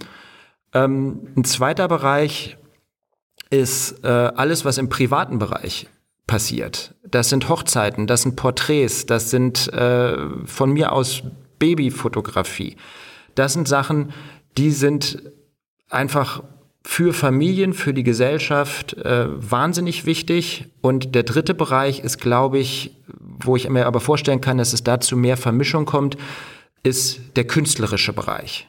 [0.74, 2.56] Ähm, ein zweiter Bereich
[3.50, 5.88] ist äh, alles, was im privaten Bereich
[6.26, 6.94] passiert.
[7.06, 11.22] Das sind Hochzeiten, das sind Porträts, das sind äh, von mir aus
[11.58, 12.76] Babyfotografie.
[13.34, 14.12] Das sind Sachen,
[14.56, 15.22] die sind
[15.88, 16.42] einfach
[16.84, 20.66] für Familien, für die Gesellschaft äh, wahnsinnig wichtig.
[20.80, 22.96] Und der dritte Bereich ist, glaube ich,
[23.44, 26.16] wo ich mir aber vorstellen kann, dass es dazu mehr Vermischung kommt,
[26.82, 28.68] ist der künstlerische Bereich.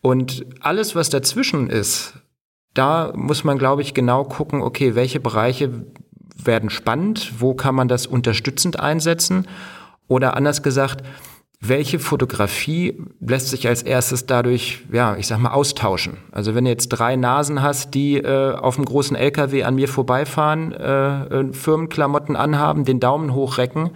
[0.00, 2.14] Und alles, was dazwischen ist,
[2.74, 5.86] da muss man, glaube ich, genau gucken, okay, welche Bereiche
[6.36, 9.48] werden spannend, wo kann man das unterstützend einsetzen?
[10.06, 11.04] Oder anders gesagt,
[11.60, 16.18] welche Fotografie lässt sich als erstes dadurch, ja, ich sag mal, austauschen?
[16.30, 19.88] Also wenn du jetzt drei Nasen hast, die äh, auf dem großen LKW an mir
[19.88, 23.90] vorbeifahren, äh, äh, Firmenklamotten anhaben, den Daumen hochrecken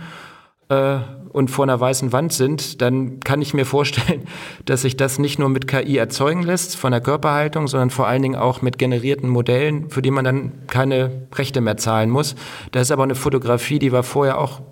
[0.71, 0.99] äh,
[1.29, 4.25] und vor einer weißen Wand sind, dann kann ich mir vorstellen,
[4.65, 8.23] dass sich das nicht nur mit KI erzeugen lässt, von der Körperhaltung, sondern vor allen
[8.23, 12.35] Dingen auch mit generierten Modellen, für die man dann keine Rechte mehr zahlen muss.
[12.73, 14.63] Das ist aber eine Fotografie, die war vorher auch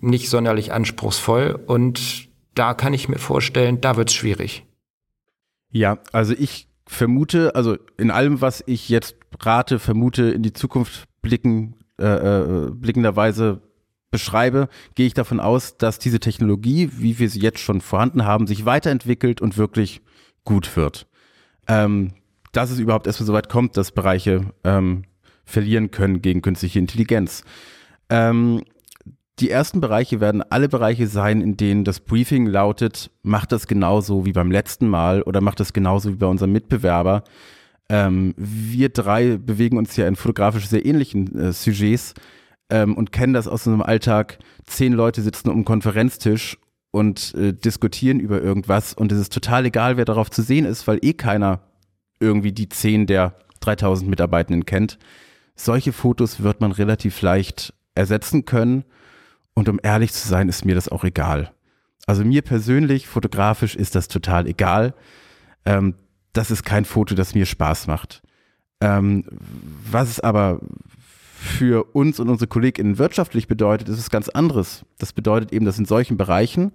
[0.00, 2.29] nicht sonderlich anspruchsvoll und
[2.60, 4.66] da kann ich mir vorstellen, da wird es schwierig.
[5.70, 11.04] Ja, also ich vermute, also in allem, was ich jetzt rate, vermute, in die Zukunft
[11.22, 13.62] blicken, äh, äh, blickenderweise
[14.10, 18.46] beschreibe, gehe ich davon aus, dass diese Technologie, wie wir sie jetzt schon vorhanden haben,
[18.46, 20.02] sich weiterentwickelt und wirklich
[20.44, 21.06] gut wird.
[21.66, 22.12] Ähm,
[22.52, 25.04] dass es überhaupt erstmal so weit kommt, dass Bereiche ähm,
[25.46, 27.42] verlieren können gegen künstliche Intelligenz.
[28.10, 28.64] Ähm,
[29.40, 34.26] die ersten Bereiche werden alle Bereiche sein, in denen das Briefing lautet, macht das genauso
[34.26, 37.24] wie beim letzten Mal oder macht das genauso wie bei unserem Mitbewerber.
[37.88, 42.14] Ähm, wir drei bewegen uns ja in fotografisch sehr ähnlichen äh, Sujets
[42.68, 44.38] ähm, und kennen das aus unserem Alltag.
[44.66, 46.58] Zehn Leute sitzen um einen Konferenztisch
[46.90, 50.86] und äh, diskutieren über irgendwas und es ist total egal, wer darauf zu sehen ist,
[50.86, 51.60] weil eh keiner
[52.20, 54.98] irgendwie die zehn der 3000 Mitarbeitenden kennt.
[55.56, 58.84] Solche Fotos wird man relativ leicht ersetzen können
[59.54, 61.52] und um ehrlich zu sein, ist mir das auch egal.
[62.06, 64.94] Also mir persönlich, fotografisch ist das total egal.
[65.64, 65.94] Ähm,
[66.32, 68.22] das ist kein Foto, das mir Spaß macht.
[68.80, 69.24] Ähm,
[69.90, 70.60] was es aber
[71.40, 74.84] für uns und unsere KollegInnen wirtschaftlich bedeutet, ist es ganz anderes.
[74.98, 76.72] Das bedeutet eben, dass in solchen Bereichen,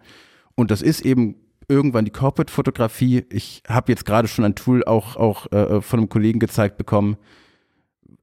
[0.55, 1.35] und das ist eben
[1.67, 6.09] irgendwann die Corporate-Fotografie, ich habe jetzt gerade schon ein Tool auch, auch äh, von einem
[6.09, 7.17] Kollegen gezeigt bekommen,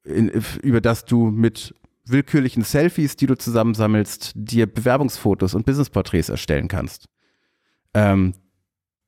[0.05, 0.29] in,
[0.63, 7.07] über das du mit willkürlichen Selfies, die du zusammensammelst, dir Bewerbungsfotos und Businessporträts erstellen kannst.
[7.95, 8.35] Ähm,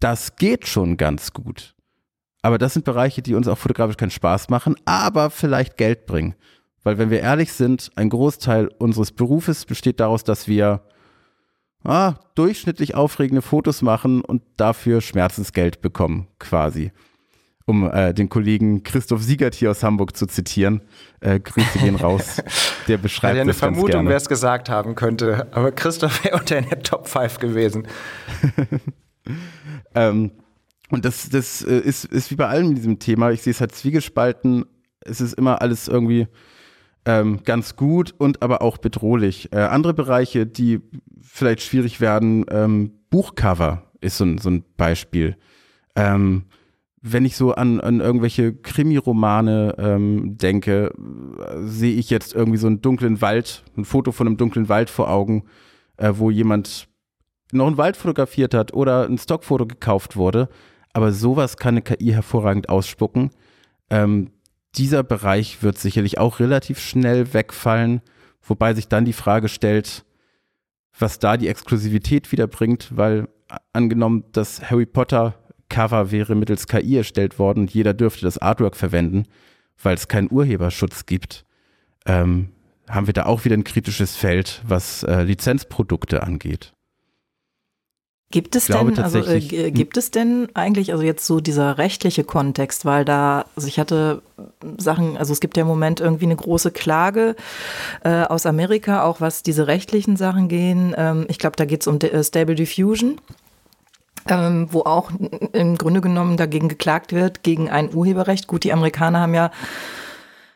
[0.00, 1.74] das geht schon ganz gut.
[2.42, 6.34] Aber das sind Bereiche, die uns auch fotografisch keinen Spaß machen, aber vielleicht Geld bringen.
[6.82, 10.82] Weil wenn wir ehrlich sind, ein Großteil unseres Berufes besteht daraus, dass wir
[11.84, 16.92] ah, durchschnittlich aufregende Fotos machen und dafür Schmerzensgeld bekommen, quasi
[17.66, 20.82] um äh, den Kollegen Christoph Siegert hier aus Hamburg zu zitieren.
[21.20, 22.42] Äh, Grüße gehen raus.
[22.88, 25.48] Der beschreibt ja eine Vermutung, wer es gesagt haben könnte.
[25.52, 27.86] Aber Christoph wäre unter in der Top 5 gewesen.
[29.94, 30.32] ähm,
[30.90, 33.30] und das, das äh, ist, ist wie bei allem in diesem Thema.
[33.30, 34.66] Ich sehe es halt zwiegespalten.
[35.00, 36.28] Es ist immer alles irgendwie
[37.06, 39.52] ähm, ganz gut und aber auch bedrohlich.
[39.52, 40.80] Äh, andere Bereiche, die
[41.22, 45.36] vielleicht schwierig werden, ähm, Buchcover ist so, so ein Beispiel.
[45.96, 46.44] Ähm,
[47.06, 50.90] wenn ich so an, an irgendwelche Krimiromane ähm, denke,
[51.60, 55.10] sehe ich jetzt irgendwie so einen dunklen Wald, ein Foto von einem dunklen Wald vor
[55.10, 55.44] Augen,
[55.98, 56.88] äh, wo jemand
[57.52, 60.48] noch einen Wald fotografiert hat oder ein Stockfoto gekauft wurde.
[60.94, 63.32] Aber sowas kann eine KI hervorragend ausspucken.
[63.90, 64.30] Ähm,
[64.74, 68.00] dieser Bereich wird sicherlich auch relativ schnell wegfallen,
[68.40, 70.06] wobei sich dann die Frage stellt,
[70.98, 73.28] was da die Exklusivität wiederbringt, weil
[73.74, 75.34] angenommen, das Harry Potter
[75.74, 79.24] Cover wäre mittels KI erstellt worden und jeder dürfte das Artwork verwenden,
[79.82, 81.44] weil es keinen Urheberschutz gibt,
[82.06, 82.50] ähm,
[82.88, 86.72] haben wir da auch wieder ein kritisches Feld, was äh, Lizenzprodukte angeht.
[88.30, 92.84] Gibt es denn, also äh, gibt es denn eigentlich, also jetzt so dieser rechtliche Kontext,
[92.84, 94.22] weil da, also ich hatte
[94.78, 97.34] Sachen, also es gibt ja im Moment irgendwie eine große Klage
[98.04, 100.94] äh, aus Amerika, auch was diese rechtlichen Sachen gehen.
[100.96, 103.20] Ähm, ich glaube, da geht es um äh, Stable Diffusion.
[104.28, 105.10] Ähm, wo auch
[105.52, 108.46] im Grunde genommen dagegen geklagt wird, gegen ein Urheberrecht.
[108.46, 109.50] Gut, die Amerikaner haben ja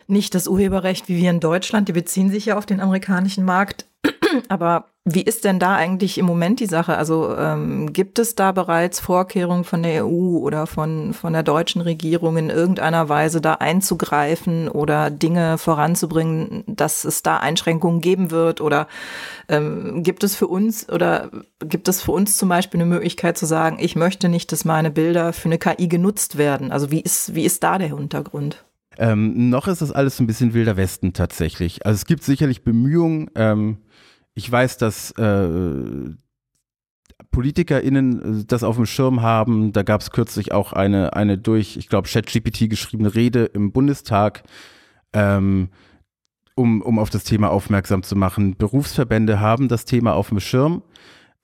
[0.06, 3.86] nicht das Urheberrecht wie wir in Deutschland, die beziehen sich ja auf den amerikanischen Markt.
[4.48, 6.96] Aber wie ist denn da eigentlich im Moment die Sache?
[6.96, 11.80] Also ähm, gibt es da bereits Vorkehrungen von der EU oder von, von der deutschen
[11.80, 18.60] Regierung in irgendeiner Weise da einzugreifen oder Dinge voranzubringen, dass es da Einschränkungen geben wird?
[18.60, 18.86] Oder
[19.48, 23.46] ähm, gibt es für uns oder gibt es für uns zum Beispiel eine Möglichkeit zu
[23.46, 26.70] sagen, ich möchte nicht, dass meine Bilder für eine KI genutzt werden?
[26.70, 28.64] Also wie ist, wie ist da der Hintergrund?
[28.98, 31.86] Ähm, noch ist das alles ein bisschen wilder Westen tatsächlich.
[31.86, 33.78] Also es gibt sicherlich Bemühungen, ähm,
[34.38, 36.14] ich weiß, dass äh,
[37.32, 39.72] PolitikerInnen äh, das auf dem Schirm haben.
[39.72, 44.44] Da gab es kürzlich auch eine, eine durch, ich glaube, ChatGPT geschriebene Rede im Bundestag,
[45.12, 45.70] ähm,
[46.54, 48.56] um, um auf das Thema aufmerksam zu machen.
[48.56, 50.82] Berufsverbände haben das Thema auf dem Schirm.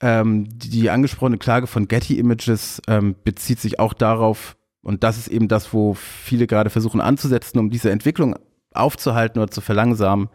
[0.01, 5.29] Ähm, die angesprochene Klage von Getty Images ähm, bezieht sich auch darauf, und das ist
[5.29, 8.37] eben das, wo viele gerade versuchen anzusetzen, um diese Entwicklung
[8.73, 10.29] aufzuhalten oder zu verlangsamen,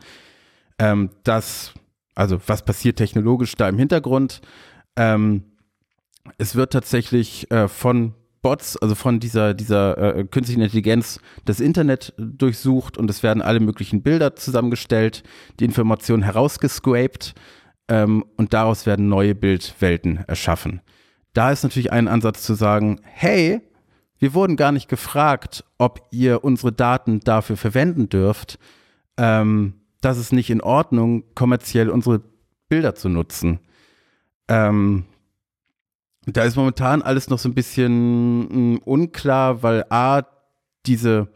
[0.77, 1.73] ähm, dass
[2.19, 4.41] also was passiert technologisch da im Hintergrund?
[4.97, 5.43] Ähm,
[6.37, 12.13] es wird tatsächlich äh, von Bots, also von dieser, dieser äh, künstlichen Intelligenz, das Internet
[12.17, 15.23] durchsucht und es werden alle möglichen Bilder zusammengestellt,
[15.59, 17.33] die Informationen herausgescraped
[17.87, 20.81] ähm, und daraus werden neue Bildwelten erschaffen.
[21.33, 23.61] Da ist natürlich ein Ansatz zu sagen, hey,
[24.17, 28.59] wir wurden gar nicht gefragt, ob ihr unsere Daten dafür verwenden dürft.
[29.15, 32.21] Ähm, das ist nicht in Ordnung, kommerziell unsere
[32.69, 33.59] Bilder zu nutzen.
[34.47, 35.05] Ähm,
[36.25, 40.23] da ist momentan alles noch so ein bisschen mh, hm, unklar, weil A,
[40.85, 41.29] diese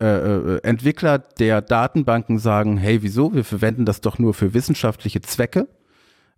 [0.00, 3.34] äh, äh, Entwickler der Datenbanken sagen, hey, wieso?
[3.34, 5.68] Wir verwenden das doch nur für wissenschaftliche Zwecke.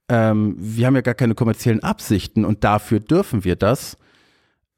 [0.09, 3.97] Ähm, wir haben ja gar keine kommerziellen Absichten und dafür dürfen wir das.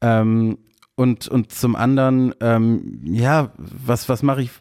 [0.01, 0.57] Ähm,
[0.95, 4.51] und, und zum anderen, ähm, ja, was, was mache ich?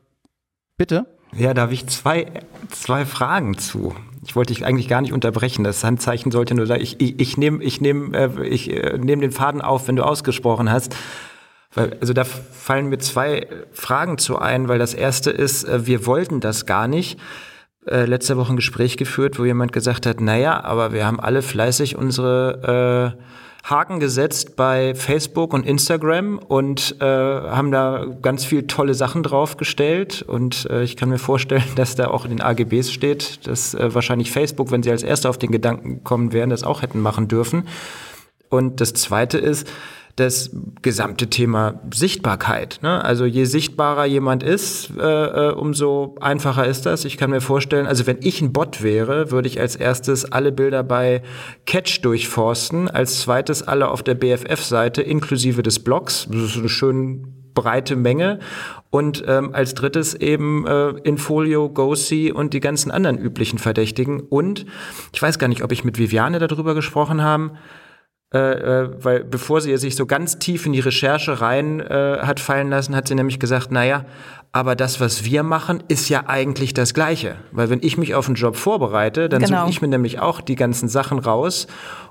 [0.77, 1.07] Bitte?
[1.37, 2.27] Ja, da habe ich zwei,
[2.71, 3.95] zwei Fragen zu.
[4.27, 5.65] Ich wollte dich eigentlich gar nicht unterbrechen.
[5.65, 9.21] Das Handzeichen sollte nur sagen, ich, ich, ich nehme ich nehm, äh, ich, äh, nehm
[9.21, 10.95] den Faden auf, wenn du ausgesprochen hast.
[11.77, 16.41] Also da fallen mir zwei Fragen zu ein, weil das erste ist, äh, wir wollten
[16.41, 17.19] das gar nicht.
[17.87, 21.97] Letzte Woche ein Gespräch geführt, wo jemand gesagt hat, naja, aber wir haben alle fleißig
[21.97, 23.23] unsere äh,
[23.63, 30.23] Haken gesetzt bei Facebook und Instagram und äh, haben da ganz viel tolle Sachen draufgestellt.
[30.23, 33.95] Und äh, ich kann mir vorstellen, dass da auch in den AGBs steht, dass äh,
[33.95, 37.29] wahrscheinlich Facebook, wenn sie als Erster auf den Gedanken gekommen wären, das auch hätten machen
[37.29, 37.69] dürfen.
[38.49, 39.71] Und das Zweite ist,
[40.17, 40.51] das
[40.83, 42.81] gesamte Thema Sichtbarkeit.
[42.83, 43.05] Ne?
[43.05, 45.03] Also je sichtbarer jemand ist, äh,
[45.49, 47.05] äh, umso einfacher ist das.
[47.05, 50.53] Ich kann mir vorstellen, also wenn ich ein Bot wäre, würde ich als erstes alle
[50.53, 51.23] Bilder bei
[51.67, 56.27] Catch durchforsten, als zweites alle auf der BFF-Seite inklusive des Blogs.
[56.31, 58.39] Das ist eine schön breite Menge.
[58.91, 64.21] Und ähm, als drittes eben äh, Infolio, GoSee und die ganzen anderen üblichen Verdächtigen.
[64.21, 64.67] Und
[65.13, 67.53] ich weiß gar nicht, ob ich mit Viviane darüber gesprochen habe
[68.33, 72.39] äh, äh, weil bevor sie sich so ganz tief in die Recherche rein äh, hat
[72.39, 74.05] fallen lassen, hat sie nämlich gesagt, naja,
[74.53, 77.37] aber das, was wir machen, ist ja eigentlich das Gleiche.
[77.51, 79.61] Weil wenn ich mich auf einen Job vorbereite, dann genau.
[79.61, 81.67] suche ich mir nämlich auch die ganzen Sachen raus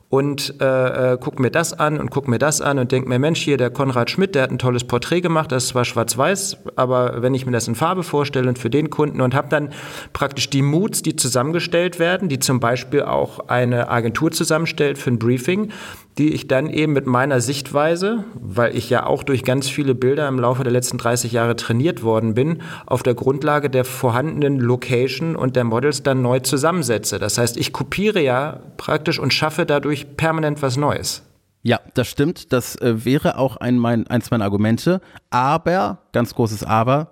[0.10, 3.19] und äh, äh, guck mir das an und guck mir das an und denk mir,
[3.19, 6.58] Mensch, hier der Konrad Schmidt, der hat ein tolles Porträt gemacht, das ist zwar schwarz-weiß,
[6.75, 9.69] aber wenn ich mir das in Farbe vorstelle und für den Kunden und habe dann
[10.12, 15.19] praktisch die Moods, die zusammengestellt werden, die zum Beispiel auch eine Agentur zusammenstellt für ein
[15.19, 15.71] Briefing,
[16.19, 20.27] die ich dann eben mit meiner Sichtweise, weil ich ja auch durch ganz viele Bilder
[20.27, 25.38] im Laufe der letzten 30 Jahre trainiert worden bin, auf der Grundlage der vorhandenen Location
[25.38, 27.19] und der Models dann neu zusammensetze.
[27.19, 31.23] Das heißt, ich kopiere ja praktisch und schaffe dadurch permanent was Neues.
[31.63, 32.51] Ja, das stimmt.
[32.51, 34.99] Das äh, wäre auch ein, mein, eins meiner Argumente.
[35.29, 37.12] Aber, ganz großes Aber,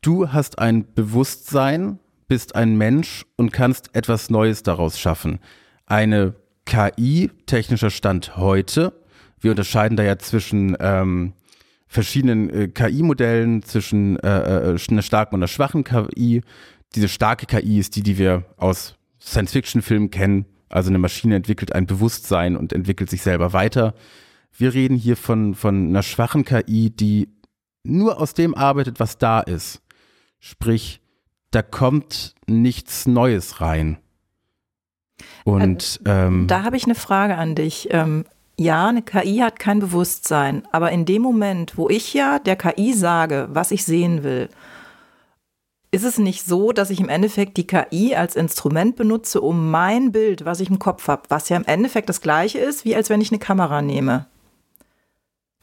[0.00, 1.98] du hast ein Bewusstsein,
[2.28, 5.38] bist ein Mensch und kannst etwas Neues daraus schaffen.
[5.84, 6.34] Eine
[6.66, 8.92] KI, technischer Stand heute.
[9.40, 11.32] Wir unterscheiden da ja zwischen ähm,
[11.86, 16.42] verschiedenen äh, KI-Modellen, zwischen äh, äh, einer starken und einer schwachen KI.
[16.94, 21.86] Diese starke KI ist die, die wir aus Science-Fiction-Filmen kennen, Also eine Maschine entwickelt ein
[21.86, 23.94] Bewusstsein und entwickelt sich selber weiter.
[24.52, 27.28] Wir reden hier von, von einer schwachen KI, die
[27.84, 29.82] nur aus dem arbeitet, was da ist.
[30.40, 31.00] Sprich,
[31.50, 33.98] da kommt nichts Neues rein.
[35.44, 37.88] Und ähm, da habe ich eine Frage an dich.
[37.90, 38.24] Ähm,
[38.58, 42.94] ja, eine KI hat kein Bewusstsein, aber in dem Moment, wo ich ja der KI
[42.94, 44.48] sage, was ich sehen will,
[45.90, 50.12] ist es nicht so, dass ich im Endeffekt die KI als Instrument benutze, um mein
[50.12, 53.10] Bild, was ich im Kopf habe, was ja im Endeffekt das gleiche ist, wie als
[53.10, 54.26] wenn ich eine Kamera nehme,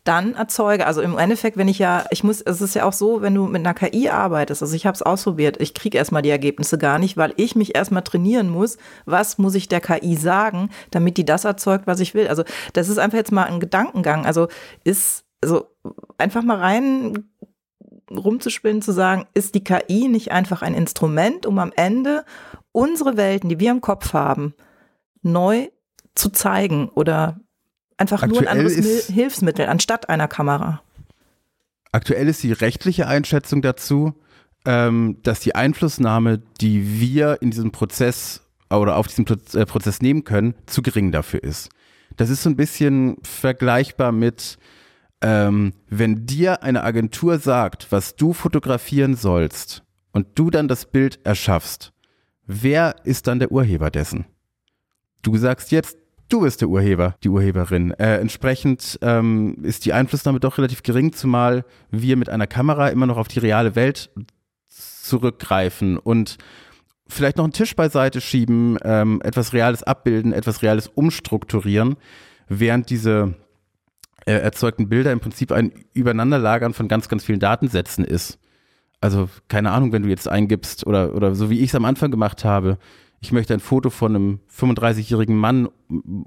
[0.04, 0.86] dann erzeuge.
[0.86, 3.46] Also im Endeffekt, wenn ich ja, ich muss, es ist ja auch so, wenn du
[3.46, 7.00] mit einer KI arbeitest, also ich habe es ausprobiert, ich kriege erstmal die Ergebnisse gar
[7.00, 11.26] nicht, weil ich mich erstmal trainieren muss, was muss ich der KI sagen, damit die
[11.26, 12.28] das erzeugt, was ich will.
[12.28, 14.26] Also das ist einfach jetzt mal ein Gedankengang.
[14.26, 14.50] Also
[14.84, 15.68] ist, also
[16.18, 17.30] einfach mal rein
[18.12, 22.26] rumzuspinnen, zu sagen, ist die KI nicht einfach ein Instrument, um am Ende
[22.72, 24.54] unsere Welten, die wir im Kopf haben,
[25.22, 25.70] neu
[26.16, 27.40] zu zeigen oder
[28.04, 30.82] Einfach Aktuell nur ein anderes Hilfsmittel anstatt einer Kamera.
[31.94, 34.14] Aktuell ist die rechtliche Einschätzung dazu,
[34.66, 40.26] ähm, dass die Einflussnahme, die wir in diesem Prozess oder auf diesen äh, Prozess nehmen
[40.26, 41.70] können, zu gering dafür ist.
[42.18, 44.58] Das ist so ein bisschen vergleichbar mit,
[45.22, 51.22] ähm, wenn dir eine Agentur sagt, was du fotografieren sollst und du dann das Bild
[51.24, 51.94] erschaffst,
[52.46, 54.26] wer ist dann der Urheber dessen?
[55.22, 55.98] Du sagst jetzt,
[56.30, 57.92] Du bist der Urheber, die Urheberin.
[57.92, 63.06] Äh, entsprechend ähm, ist die Einflussnahme doch relativ gering, zumal wir mit einer Kamera immer
[63.06, 64.10] noch auf die reale Welt
[64.68, 66.38] zurückgreifen und
[67.08, 71.98] vielleicht noch einen Tisch beiseite schieben, ähm, etwas Reales abbilden, etwas Reales umstrukturieren,
[72.48, 73.36] während diese
[74.26, 78.40] äh, erzeugten Bilder im Prinzip ein Übereinanderlagern von ganz, ganz vielen Datensätzen ist.
[79.02, 82.10] Also keine Ahnung, wenn du jetzt eingibst oder, oder so wie ich es am Anfang
[82.10, 82.78] gemacht habe,
[83.24, 85.70] ich möchte ein Foto von einem 35-jährigen Mann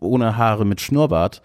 [0.00, 1.42] ohne Haare mit Schnurrbart,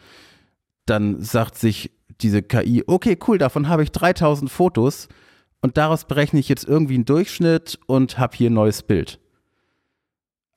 [0.86, 5.10] dann sagt sich diese KI, okay, cool, davon habe ich 3000 Fotos
[5.62, 9.20] und daraus berechne ich jetzt irgendwie einen Durchschnitt und habe hier ein neues Bild.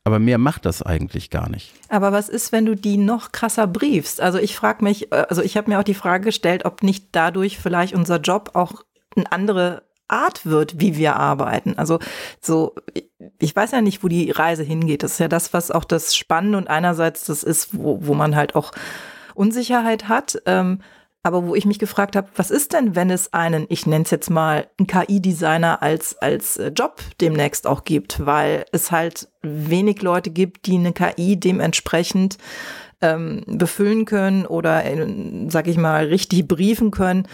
[0.04, 1.72] Aber mehr macht das eigentlich gar nicht.
[1.88, 4.20] Aber was ist, wenn du die noch krasser briefst?
[4.20, 7.08] Also ich frage mich, äh, also ich habe mir auch die Frage gestellt, ob nicht
[7.12, 8.84] dadurch vielleicht unser Job auch
[9.16, 11.74] eine andere Art wird, wie wir arbeiten.
[11.76, 11.98] Also
[12.40, 12.74] so,
[13.38, 15.02] ich weiß ja nicht, wo die Reise hingeht.
[15.02, 18.36] Das ist ja das, was auch das Spannende und einerseits das ist, wo, wo man
[18.36, 18.72] halt auch
[19.34, 20.36] Unsicherheit hat.
[20.46, 20.80] Ähm,
[21.26, 24.10] aber wo ich mich gefragt habe, was ist denn, wenn es einen, ich nenne es
[24.10, 30.02] jetzt mal, einen KI-Designer als, als äh, Job demnächst auch gibt, weil es halt wenig
[30.02, 32.36] Leute gibt, die eine KI dementsprechend
[33.00, 35.06] ähm, befüllen können oder, äh,
[35.48, 37.26] sag ich mal, richtig briefen können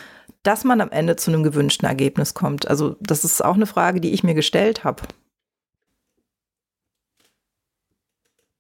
[0.43, 2.69] dass man am Ende zu einem gewünschten Ergebnis kommt.
[2.69, 5.03] Also das ist auch eine Frage, die ich mir gestellt habe.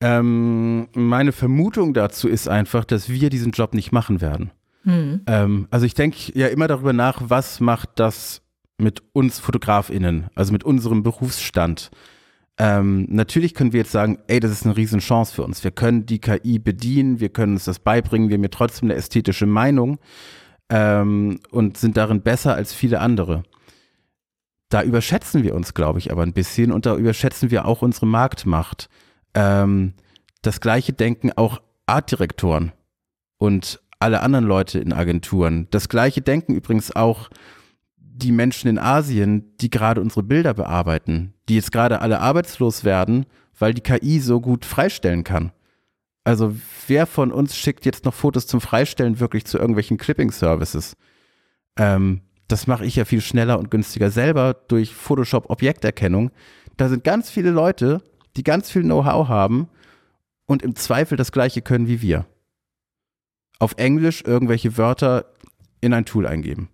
[0.03, 4.51] Ähm, meine Vermutung dazu ist einfach, dass wir diesen Job nicht machen werden.
[4.85, 5.21] Hm.
[5.27, 8.41] Ähm, also ich denke ja immer darüber nach, was macht das
[8.79, 11.91] mit uns FotografInnen, also mit unserem Berufsstand.
[12.57, 15.65] Ähm, natürlich können wir jetzt sagen, ey, das ist eine Riesenchance für uns.
[15.65, 18.99] Wir können die KI bedienen, wir können uns das beibringen, wir haben ja trotzdem eine
[18.99, 19.99] ästhetische Meinung
[20.71, 23.43] ähm, und sind darin besser als viele andere.
[24.69, 28.07] Da überschätzen wir uns, glaube ich, aber ein bisschen und da überschätzen wir auch unsere
[28.07, 28.89] Marktmacht.
[29.35, 29.95] Ähm,
[30.43, 32.73] das gleiche denken auch Artdirektoren
[33.37, 35.67] und alle anderen Leute in Agenturen.
[35.71, 37.29] Das gleiche denken übrigens auch
[37.97, 43.27] die Menschen in Asien, die gerade unsere Bilder bearbeiten, die jetzt gerade alle arbeitslos werden,
[43.59, 45.53] weil die KI so gut freistellen kann.
[46.25, 46.55] Also
[46.87, 50.97] wer von uns schickt jetzt noch Fotos zum Freistellen wirklich zu irgendwelchen Clipping-Services?
[51.77, 56.31] Ähm, das mache ich ja viel schneller und günstiger selber durch Photoshop Objekterkennung.
[56.77, 58.03] Da sind ganz viele Leute,
[58.37, 59.69] die ganz viel Know-how haben
[60.47, 62.27] und im Zweifel das gleiche können wie wir.
[63.59, 65.27] Auf Englisch irgendwelche Wörter
[65.81, 66.71] in ein Tool eingeben.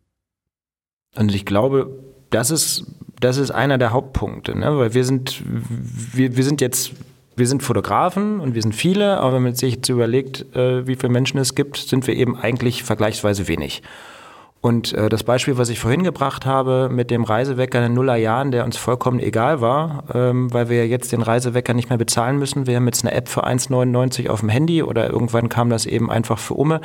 [1.14, 2.86] Und ich glaube, das ist,
[3.20, 4.76] das ist einer der Hauptpunkte, ne?
[4.78, 6.92] weil wir sind, wir, wir sind jetzt
[7.36, 10.96] wir sind Fotografen und wir sind viele, aber wenn man sich jetzt überlegt, äh, wie
[10.96, 13.82] viele Menschen es gibt, sind wir eben eigentlich vergleichsweise wenig.
[14.62, 18.50] Und äh, das Beispiel, was ich vorhin gebracht habe mit dem Reisewecker in den Nullerjahren,
[18.50, 22.66] der uns vollkommen egal war, ähm, weil wir jetzt den Reisewecker nicht mehr bezahlen müssen.
[22.66, 26.10] Wir haben jetzt eine App für 1,99 auf dem Handy oder irgendwann kam das eben
[26.10, 26.80] einfach für Umme.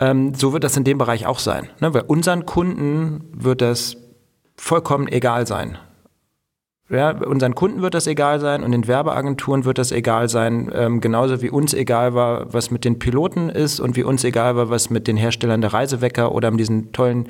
[0.00, 1.68] Ähm, so wird das in dem Bereich auch sein.
[1.80, 1.92] Ne?
[1.92, 3.96] Weil unseren Kunden wird das
[4.56, 5.78] vollkommen egal sein.
[6.90, 11.02] Ja, unseren Kunden wird das egal sein und den Werbeagenturen wird das egal sein, ähm,
[11.02, 14.70] genauso wie uns egal war, was mit den Piloten ist und wie uns egal war,
[14.70, 17.28] was mit den Herstellern der Reisewecker oder mit diesen tollen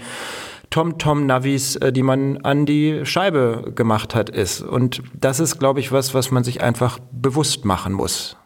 [0.70, 4.62] TomTom-Navis, äh, die man an die Scheibe gemacht hat, ist.
[4.62, 8.36] Und das ist, glaube ich, was, was man sich einfach bewusst machen muss.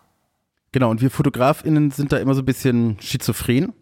[0.73, 3.75] Genau, und wir FotografInnen sind da immer so ein bisschen schizophren.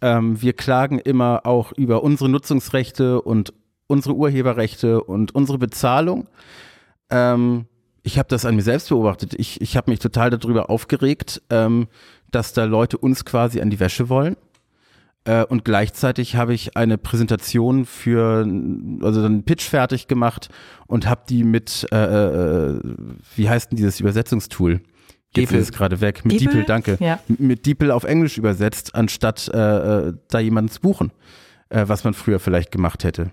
[0.00, 3.52] Ähm, wir klagen immer auch über unsere Nutzungsrechte und
[3.88, 6.28] unsere Urheberrechte und unsere Bezahlung.
[7.10, 7.66] Ähm,
[8.02, 9.34] ich habe das an mir selbst beobachtet.
[9.34, 11.88] Ich, ich habe mich total darüber aufgeregt, ähm,
[12.30, 14.36] dass da Leute uns quasi an die Wäsche wollen.
[15.24, 18.46] Äh, und gleichzeitig habe ich eine Präsentation für,
[19.02, 20.48] also einen Pitch fertig gemacht
[20.86, 22.80] und habe die mit, äh, äh,
[23.36, 24.80] wie heißt denn dieses Übersetzungstool?
[25.36, 26.24] Jetzt ist gerade weg.
[26.24, 26.46] Mit Diepel?
[26.46, 26.96] Diepel, danke.
[27.00, 27.20] Ja.
[27.28, 29.58] Mit Diepel auf Englisch übersetzt, anstatt äh,
[30.08, 31.12] äh, da jemanden zu buchen,
[31.68, 33.30] äh, was man früher vielleicht gemacht hätte.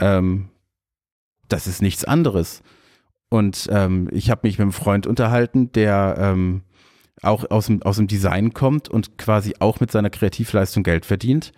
[0.00, 0.48] Ähm,
[1.48, 2.62] das ist nichts anderes.
[3.30, 6.62] Und ähm, ich habe mich mit einem Freund unterhalten, der ähm,
[7.22, 11.52] auch aus dem, aus dem Design kommt und quasi auch mit seiner Kreativleistung Geld verdient,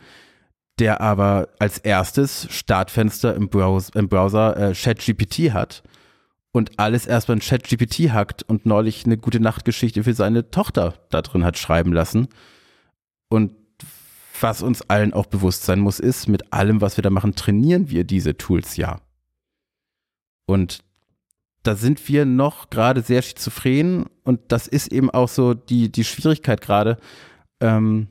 [0.79, 5.83] der aber als erstes Startfenster im Browser, im Browser äh, ChatGPT hat
[6.53, 11.23] und alles erstmal in ChatGPT hackt und neulich eine gute Nachtgeschichte für seine Tochter da
[11.23, 12.29] drin hat schreiben lassen.
[13.29, 13.53] Und
[14.41, 17.91] was uns allen auch bewusst sein muss, ist, mit allem, was wir da machen, trainieren
[17.91, 19.01] wir diese Tools ja.
[20.47, 20.81] Und
[21.63, 26.05] da sind wir noch gerade sehr schizophren und das ist eben auch so die, die
[26.05, 26.99] Schwierigkeit gerade.
[27.61, 28.09] Ähm,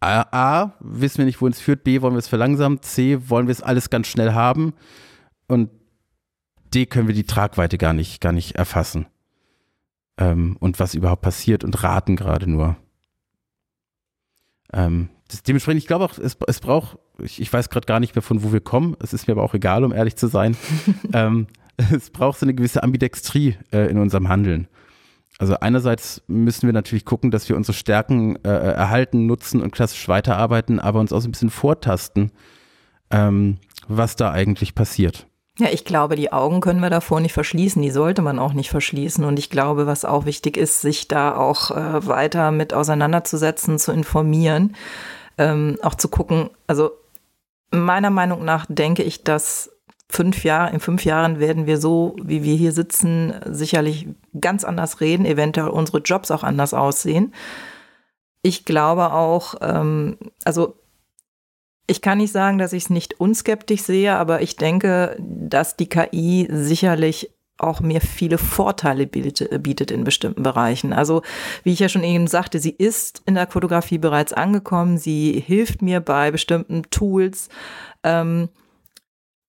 [0.00, 3.46] A, A, wissen wir nicht, wo es führt, B, wollen wir es verlangsamen, C, wollen
[3.46, 4.74] wir es alles ganz schnell haben
[5.48, 5.70] und
[6.74, 9.06] D, können wir die Tragweite gar nicht, gar nicht erfassen.
[10.16, 12.76] Ähm, und was überhaupt passiert und raten gerade nur.
[14.72, 18.14] Ähm, das, dementsprechend, ich glaube auch, es, es braucht, ich, ich weiß gerade gar nicht
[18.14, 20.56] mehr, von wo wir kommen, es ist mir aber auch egal, um ehrlich zu sein.
[21.12, 21.46] ähm,
[21.92, 24.68] es braucht so eine gewisse Ambidextrie äh, in unserem Handeln.
[25.38, 30.08] Also einerseits müssen wir natürlich gucken, dass wir unsere Stärken äh, erhalten, nutzen und klassisch
[30.08, 32.30] weiterarbeiten, aber uns auch so ein bisschen vortasten,
[33.10, 33.58] ähm,
[33.88, 35.26] was da eigentlich passiert.
[35.58, 38.70] Ja, ich glaube, die Augen können wir davor nicht verschließen, die sollte man auch nicht
[38.70, 39.24] verschließen.
[39.24, 43.92] Und ich glaube, was auch wichtig ist, sich da auch äh, weiter mit auseinanderzusetzen, zu
[43.92, 44.74] informieren,
[45.38, 46.50] ähm, auch zu gucken.
[46.66, 46.90] Also
[47.70, 49.70] meiner Meinung nach denke ich, dass
[50.08, 54.08] fünf Jahre, in fünf Jahren werden wir so, wie wir hier sitzen, sicherlich
[54.40, 57.32] ganz anders reden, eventuell unsere Jobs auch anders aussehen.
[58.42, 60.76] Ich glaube auch, ähm, also
[61.86, 65.88] ich kann nicht sagen, dass ich es nicht unskeptisch sehe, aber ich denke, dass die
[65.88, 70.92] KI sicherlich auch mir viele Vorteile bietet, bietet in bestimmten Bereichen.
[70.92, 71.22] Also
[71.62, 75.80] wie ich ja schon eben sagte, sie ist in der Fotografie bereits angekommen, sie hilft
[75.80, 77.48] mir bei bestimmten Tools.
[78.02, 78.48] Ähm,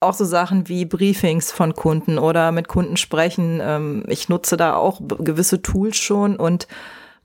[0.06, 3.60] auch so Sachen wie Briefings von Kunden oder mit Kunden sprechen.
[3.62, 6.68] Ähm, ich nutze da auch gewisse Tools schon und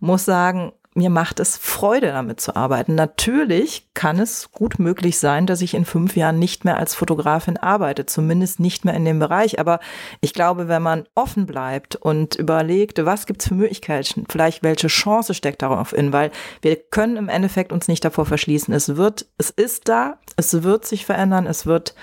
[0.00, 2.96] muss sagen, mir macht es Freude, damit zu arbeiten.
[2.96, 7.56] Natürlich kann es gut möglich sein, dass ich in fünf Jahren nicht mehr als Fotografin
[7.56, 9.60] arbeite, zumindest nicht mehr in dem Bereich.
[9.60, 9.78] Aber
[10.20, 15.34] ich glaube, wenn man offen bleibt und überlegt, was gibt's für Möglichkeiten, vielleicht welche Chance
[15.34, 18.74] steckt darauf in, weil wir können im Endeffekt uns nicht davor verschließen.
[18.74, 21.94] Es wird, es ist da, es wird sich verändern, es wird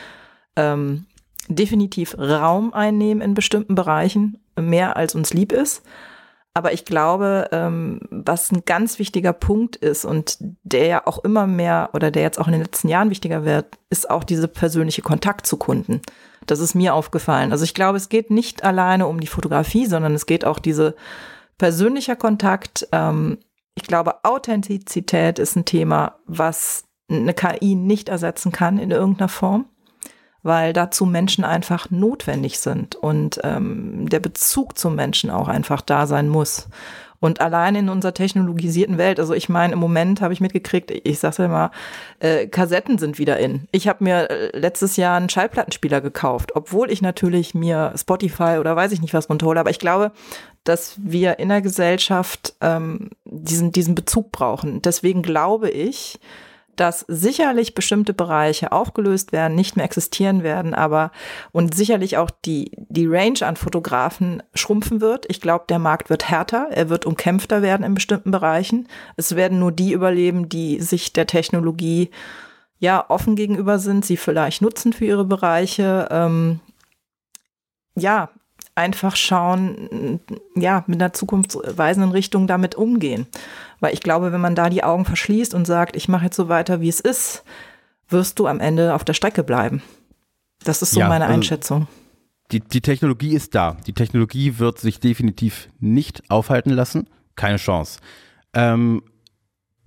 [0.57, 1.05] ähm,
[1.47, 5.83] definitiv Raum einnehmen in bestimmten Bereichen, mehr als uns lieb ist.
[6.53, 11.45] Aber ich glaube, ähm, was ein ganz wichtiger Punkt ist und der ja auch immer
[11.45, 15.03] mehr oder der jetzt auch in den letzten Jahren wichtiger wird, ist auch diese persönliche
[15.03, 16.01] Kontakt zu Kunden.
[16.47, 17.51] Das ist mir aufgefallen.
[17.51, 20.95] Also ich glaube, es geht nicht alleine um die Fotografie, sondern es geht auch diese
[21.59, 22.87] persönlicher Kontakt.
[22.91, 23.37] Ähm,
[23.75, 29.65] ich glaube, Authentizität ist ein Thema, was eine KI nicht ersetzen kann in irgendeiner Form
[30.47, 36.07] weil dazu Menschen einfach notwendig sind und ähm, der Bezug zum Menschen auch einfach da
[36.07, 36.67] sein muss.
[37.19, 41.19] Und allein in unserer technologisierten Welt, also ich meine, im Moment habe ich mitgekriegt, ich
[41.19, 41.71] sag's ja mal,
[42.19, 43.67] äh, Kassetten sind wieder in.
[43.71, 48.75] Ich habe mir äh, letztes Jahr einen Schallplattenspieler gekauft, obwohl ich natürlich mir Spotify oder
[48.75, 50.11] weiß ich nicht was runterhole, aber ich glaube,
[50.63, 54.81] dass wir in der Gesellschaft ähm, diesen, diesen Bezug brauchen.
[54.81, 56.19] Deswegen glaube ich,
[56.79, 61.11] dass sicherlich bestimmte Bereiche aufgelöst werden, nicht mehr existieren werden, aber
[61.51, 65.25] und sicherlich auch die, die Range an Fotografen schrumpfen wird.
[65.29, 68.87] Ich glaube, der Markt wird härter, er wird umkämpfter werden in bestimmten Bereichen.
[69.15, 72.09] Es werden nur die überleben, die sich der Technologie
[72.79, 76.07] ja offen gegenüber sind, sie vielleicht nutzen für ihre Bereiche.
[76.11, 76.59] Ähm,
[77.95, 78.29] ja,
[78.77, 80.19] einfach schauen,
[80.55, 83.25] ja, mit einer zukunftsweisenden Richtung damit umgehen.
[83.79, 86.47] Weil ich glaube, wenn man da die Augen verschließt und sagt, ich mache jetzt so
[86.47, 87.43] weiter, wie es ist,
[88.09, 89.81] wirst du am Ende auf der Strecke bleiben.
[90.63, 91.87] Das ist so ja, meine also Einschätzung.
[92.51, 93.77] Die, die Technologie ist da.
[93.85, 97.07] Die Technologie wird sich definitiv nicht aufhalten lassen.
[97.35, 97.99] Keine Chance.
[98.53, 99.03] Ähm,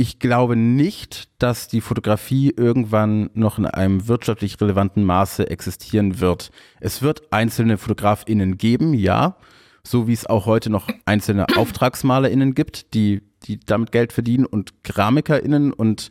[0.00, 6.50] ich glaube nicht, dass die Fotografie irgendwann noch in einem wirtschaftlich relevanten Maße existieren wird.
[6.80, 9.36] Es wird einzelne FotografInnen geben, ja.
[9.84, 14.84] So wie es auch heute noch einzelne AuftragsmalerInnen gibt, die, die damit Geld verdienen und
[14.84, 16.10] KeramikerInnen und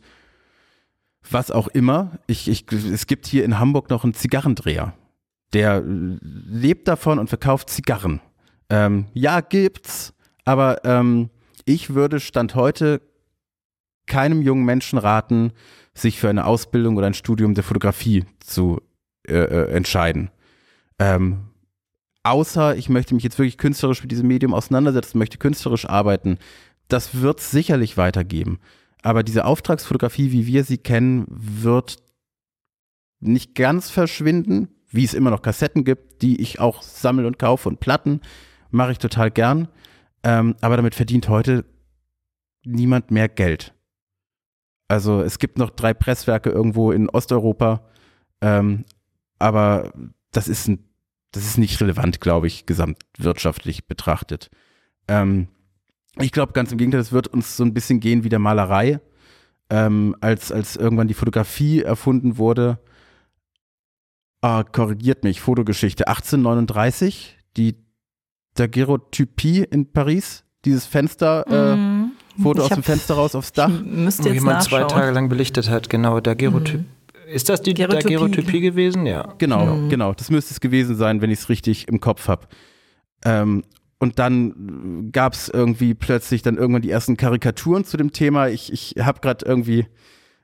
[1.28, 2.20] was auch immer.
[2.28, 4.94] Ich, ich, es gibt hier in Hamburg noch einen Zigarrendreher.
[5.52, 8.20] Der lebt davon und verkauft Zigarren.
[8.68, 10.14] Ähm, ja, gibt's,
[10.44, 11.28] aber ähm,
[11.64, 13.00] ich würde Stand heute
[14.10, 15.52] keinem jungen Menschen raten,
[15.94, 18.82] sich für eine Ausbildung oder ein Studium der Fotografie zu
[19.26, 20.30] äh, äh, entscheiden.
[20.98, 21.46] Ähm,
[22.24, 26.38] außer ich möchte mich jetzt wirklich künstlerisch mit diesem Medium auseinandersetzen, möchte künstlerisch arbeiten.
[26.88, 28.58] Das wird es sicherlich weitergeben.
[29.02, 31.98] Aber diese Auftragsfotografie, wie wir sie kennen, wird
[33.20, 37.68] nicht ganz verschwinden, wie es immer noch Kassetten gibt, die ich auch sammle und kaufe
[37.68, 38.20] und Platten,
[38.70, 39.68] mache ich total gern.
[40.22, 41.64] Ähm, aber damit verdient heute
[42.64, 43.72] niemand mehr Geld.
[44.90, 47.86] Also es gibt noch drei Presswerke irgendwo in Osteuropa,
[48.40, 48.84] ähm,
[49.38, 49.92] aber
[50.32, 50.84] das ist, ein,
[51.30, 54.50] das ist nicht relevant, glaube ich, gesamtwirtschaftlich betrachtet.
[55.06, 55.46] Ähm,
[56.18, 58.98] ich glaube ganz im Gegenteil, es wird uns so ein bisschen gehen wie der Malerei.
[59.70, 62.80] Ähm, als, als irgendwann die Fotografie erfunden wurde,
[64.40, 67.76] ah, korrigiert mich, Fotogeschichte, 1839, die
[68.54, 72.10] Daguerreotypie in Paris, dieses Fenster, äh, mhm.
[72.42, 73.70] Foto aus dem Fenster raus aufs Dach.
[73.84, 76.78] Müsste jetzt jemand zwei Tage lang belichtet hat, genau, Daguerreotypie.
[76.78, 76.86] Mhm.
[77.32, 79.06] Ist das die Daguerreotypie gewesen?
[79.06, 79.34] Ja.
[79.38, 79.88] Genau, mhm.
[79.88, 80.12] genau.
[80.12, 82.48] Das müsste es gewesen sein, wenn ich es richtig im Kopf habe.
[83.24, 83.62] Ähm,
[83.98, 88.48] und dann gab es irgendwie plötzlich dann irgendwann die ersten Karikaturen zu dem Thema.
[88.48, 89.86] Ich, ich habe gerade irgendwie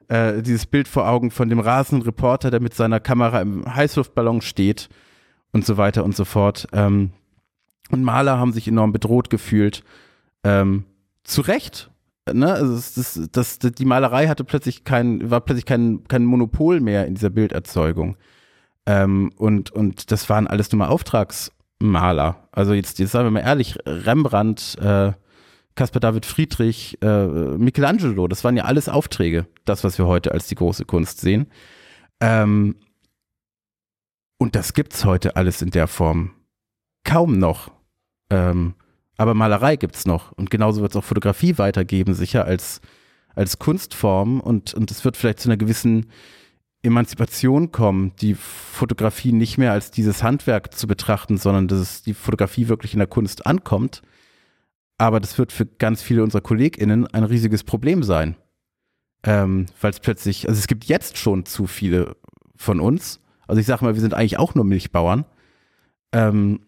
[0.09, 4.43] äh, dieses Bild vor Augen von dem rasenden Reporter, der mit seiner Kamera im Heißluftballon
[4.43, 4.89] steht
[5.53, 6.69] und so weiter und so fort.
[6.73, 7.11] Ähm,
[7.91, 9.83] und Maler haben sich enorm bedroht gefühlt.
[10.45, 10.85] Ähm,
[11.27, 11.91] zu Recht.
[12.33, 12.53] Ne?
[12.53, 12.95] Also das,
[13.33, 17.31] das, das, die Malerei hatte plötzlich kein, war plötzlich kein, kein Monopol mehr in dieser
[17.31, 18.17] Bilderzeugung.
[18.87, 22.49] Ähm, und, und das waren alles nur mal Auftragsmaler.
[22.53, 25.13] Also jetzt, jetzt sagen wir mal ehrlich, Rembrandt, äh,
[25.75, 30.47] Caspar David Friedrich, äh, Michelangelo, das waren ja alles Aufträge, das, was wir heute als
[30.47, 31.49] die große Kunst sehen.
[32.21, 32.77] Ähm,
[34.39, 36.33] und das gibt's heute alles in der Form
[37.05, 37.71] kaum noch.
[38.31, 38.75] Ähm,
[39.17, 40.33] aber Malerei gibt es noch.
[40.33, 42.81] Und genauso wird es auch Fotografie weitergeben, sicher als,
[43.35, 44.41] als Kunstform.
[44.41, 46.07] Und, und es wird vielleicht zu einer gewissen
[46.83, 52.15] Emanzipation kommen, die Fotografie nicht mehr als dieses Handwerk zu betrachten, sondern dass es die
[52.15, 54.03] Fotografie wirklich in der Kunst ankommt.
[54.99, 58.37] Aber das wird für ganz viele unserer KollegInnen ein riesiges Problem sein.
[59.23, 62.17] Ähm, Weil es plötzlich, also es gibt jetzt schon zu viele
[62.55, 63.21] von uns.
[63.47, 65.25] Also ich sage mal, wir sind eigentlich auch nur Milchbauern.
[66.13, 66.61] Ähm,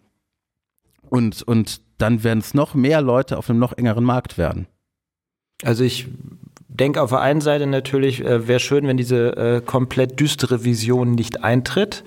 [1.08, 4.66] und, und dann werden es noch mehr Leute auf einem noch engeren Markt werden.
[5.64, 6.06] Also ich
[6.68, 11.12] denke auf der einen Seite natürlich, äh, wäre schön, wenn diese äh, komplett düstere Vision
[11.12, 12.04] nicht eintritt.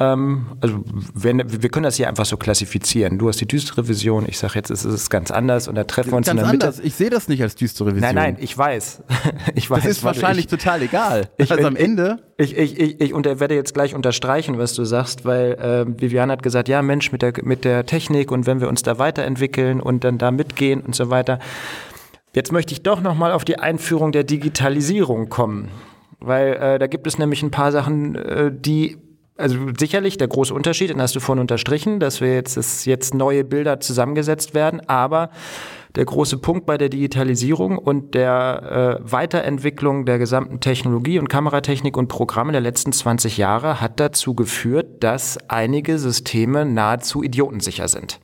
[0.00, 0.82] Ähm, also
[1.14, 3.16] wenn, wir können das hier einfach so klassifizieren.
[3.18, 6.10] Du hast die düstere Vision, ich sage jetzt, es ist ganz anders und da treffen
[6.10, 6.66] wir uns ganz in der Mitte.
[6.66, 6.84] Anders.
[6.84, 8.14] Ich sehe das nicht als düstere Vision.
[8.14, 9.02] Nein, nein, ich weiß.
[9.54, 11.28] ich weiß das ist wahrscheinlich ich, total egal.
[11.36, 12.18] Ich, also am Ende.
[12.38, 16.30] Ich, ich, ich, ich und werde jetzt gleich unterstreichen, was du sagst, weil äh, Vivian
[16.30, 19.80] hat gesagt, ja Mensch, mit der, mit der Technik und wenn wir uns da weiterentwickeln
[19.80, 21.38] und dann da mitgehen und so weiter.
[22.34, 25.68] Jetzt möchte ich doch nochmal auf die Einführung der Digitalisierung kommen.
[26.18, 28.96] Weil äh, da gibt es nämlich ein paar Sachen, äh, die
[29.36, 33.14] also sicherlich der große Unterschied, den hast du vorhin unterstrichen, dass wir jetzt, dass jetzt
[33.14, 35.30] neue Bilder zusammengesetzt werden, aber
[35.96, 41.96] der große Punkt bei der Digitalisierung und der äh, Weiterentwicklung der gesamten Technologie und Kameratechnik
[41.96, 48.20] und Programme der letzten 20 Jahre hat dazu geführt, dass einige Systeme nahezu idiotensicher sind.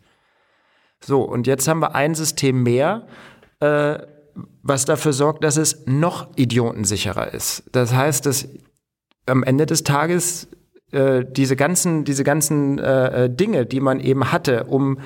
[1.00, 3.06] So, und jetzt haben wir ein System mehr,
[3.60, 3.98] äh,
[4.62, 7.64] was dafür sorgt, dass es noch idiotensicherer ist.
[7.72, 8.48] Das heißt, dass
[9.26, 10.48] am Ende des Tages
[10.92, 14.98] äh, diese ganzen, diese ganzen äh, äh, Dinge, die man eben hatte, um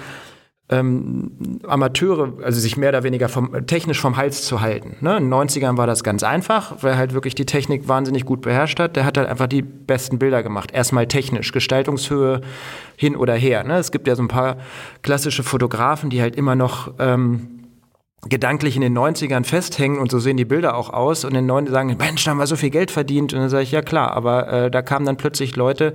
[0.70, 4.96] ähm, Amateure, also sich mehr oder weniger vom, technisch vom Hals zu halten.
[5.00, 5.18] Ne?
[5.18, 8.80] In den 90ern war das ganz einfach, weil halt wirklich die Technik wahnsinnig gut beherrscht
[8.80, 8.96] hat.
[8.96, 10.72] Der hat halt einfach die besten Bilder gemacht.
[10.72, 12.40] Erstmal technisch, Gestaltungshöhe
[12.96, 13.62] hin oder her.
[13.64, 13.76] Ne?
[13.76, 14.56] Es gibt ja so ein paar
[15.02, 17.53] klassische Fotografen, die halt immer noch ähm,
[18.28, 21.50] gedanklich in den 90ern festhängen und so sehen die Bilder auch aus und in den
[21.50, 23.32] 90ern sagen, Mensch, da haben wir so viel Geld verdient.
[23.32, 25.94] Und dann sage ich, ja klar, aber äh, da kamen dann plötzlich Leute,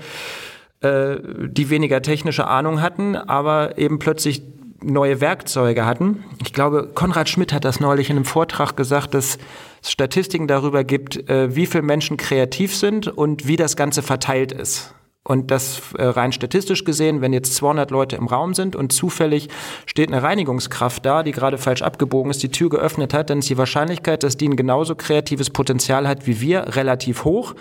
[0.82, 1.18] äh,
[1.48, 4.44] die weniger technische Ahnung hatten, aber eben plötzlich
[4.82, 6.24] neue Werkzeuge hatten.
[6.42, 9.38] Ich glaube, Konrad Schmidt hat das neulich in einem Vortrag gesagt, dass
[9.82, 14.52] es Statistiken darüber gibt, äh, wie viele Menschen kreativ sind und wie das Ganze verteilt
[14.52, 14.94] ist.
[15.26, 19.50] Und das äh, rein statistisch gesehen, wenn jetzt 200 Leute im Raum sind und zufällig
[19.86, 23.50] steht eine Reinigungskraft da, die gerade falsch abgebogen ist, die Tür geöffnet hat, dann ist
[23.50, 27.54] die Wahrscheinlichkeit, dass die ein genauso kreatives Potenzial hat wie wir, relativ hoch.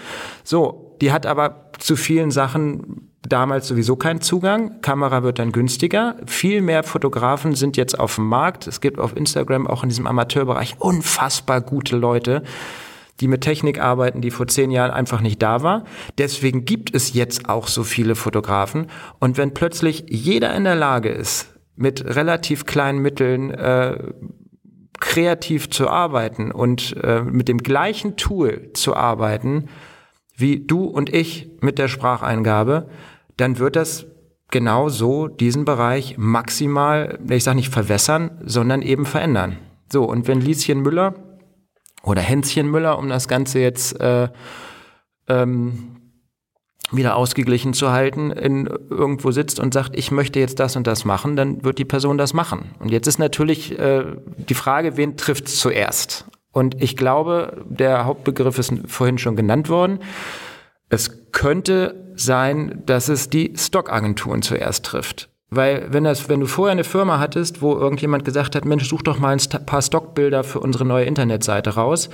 [0.44, 4.80] So, die hat aber zu vielen Sachen damals sowieso keinen Zugang.
[4.80, 6.16] Kamera wird dann günstiger.
[6.26, 8.66] Viel mehr Fotografen sind jetzt auf dem Markt.
[8.66, 12.42] Es gibt auf Instagram auch in diesem Amateurbereich unfassbar gute Leute,
[13.20, 15.84] die mit Technik arbeiten, die vor zehn Jahren einfach nicht da war.
[16.18, 18.86] Deswegen gibt es jetzt auch so viele Fotografen.
[19.18, 24.12] Und wenn plötzlich jeder in der Lage ist, mit relativ kleinen Mitteln äh,
[25.00, 29.68] kreativ zu arbeiten und äh, mit dem gleichen Tool zu arbeiten,
[30.36, 32.88] wie du und ich mit der Spracheingabe,
[33.36, 34.06] dann wird das
[34.50, 39.58] genau so diesen Bereich maximal, ich sage nicht verwässern, sondern eben verändern.
[39.92, 41.14] So, und wenn Lieschen Müller
[42.02, 44.28] oder Hänschen Müller, um das Ganze jetzt äh,
[45.28, 45.96] ähm,
[46.90, 51.04] wieder ausgeglichen zu halten, in, irgendwo sitzt und sagt, ich möchte jetzt das und das
[51.04, 52.70] machen, dann wird die Person das machen.
[52.78, 54.04] Und jetzt ist natürlich äh,
[54.36, 56.24] die Frage, wen trifft es zuerst?
[56.50, 60.00] Und ich glaube, der Hauptbegriff ist vorhin schon genannt worden.
[60.88, 65.28] Es könnte sein, dass es die Stockagenturen zuerst trifft.
[65.50, 69.02] Weil wenn, das, wenn du vorher eine Firma hattest, wo irgendjemand gesagt hat, Mensch, such
[69.02, 72.10] doch mal ein paar Stockbilder für unsere neue Internetseite raus,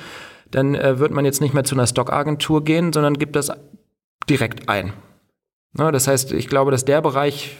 [0.51, 3.51] dann äh, wird man jetzt nicht mehr zu einer Stockagentur gehen, sondern gibt das
[4.31, 4.93] direkt ein.
[5.73, 7.57] Na, das heißt, ich glaube, dass der Bereich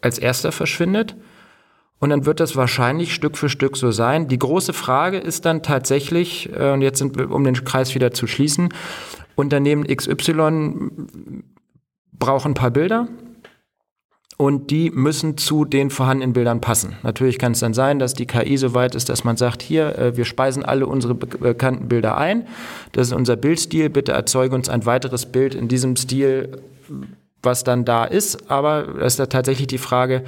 [0.00, 1.16] als erster verschwindet.
[1.98, 4.28] Und dann wird das wahrscheinlich Stück für Stück so sein.
[4.28, 8.12] Die große Frage ist dann tatsächlich, äh, und jetzt sind wir, um den Kreis wieder
[8.12, 8.72] zu schließen,
[9.34, 10.90] Unternehmen XY
[12.12, 13.08] braucht ein paar Bilder
[14.40, 16.96] und die müssen zu den vorhandenen Bildern passen.
[17.02, 19.98] Natürlich kann es dann sein, dass die KI so weit ist, dass man sagt, hier,
[19.98, 22.48] äh, wir speisen alle unsere bekannten Bilder ein.
[22.92, 23.90] Das ist unser Bildstil.
[23.90, 26.62] Bitte erzeuge uns ein weiteres Bild in diesem Stil,
[27.42, 28.50] was dann da ist.
[28.50, 30.24] Aber es ist da tatsächlich die Frage,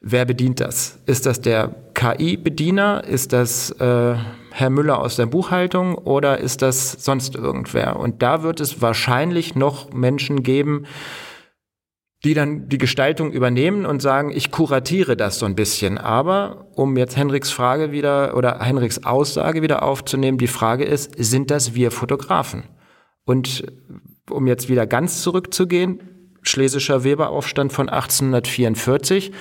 [0.00, 0.98] wer bedient das?
[1.04, 3.04] Ist das der KI-Bediener?
[3.04, 4.14] Ist das äh,
[4.52, 8.00] Herr Müller aus der Buchhaltung oder ist das sonst irgendwer?
[8.00, 10.86] Und da wird es wahrscheinlich noch Menschen geben,
[12.24, 15.96] die dann die Gestaltung übernehmen und sagen, ich kuratiere das so ein bisschen.
[15.96, 21.50] Aber um jetzt Henriks Frage wieder oder Henriks Aussage wieder aufzunehmen, die Frage ist, sind
[21.50, 22.64] das wir Fotografen?
[23.24, 23.64] Und
[24.28, 26.00] um jetzt wieder ganz zurückzugehen,
[26.42, 29.32] Schlesischer Weberaufstand von 1844.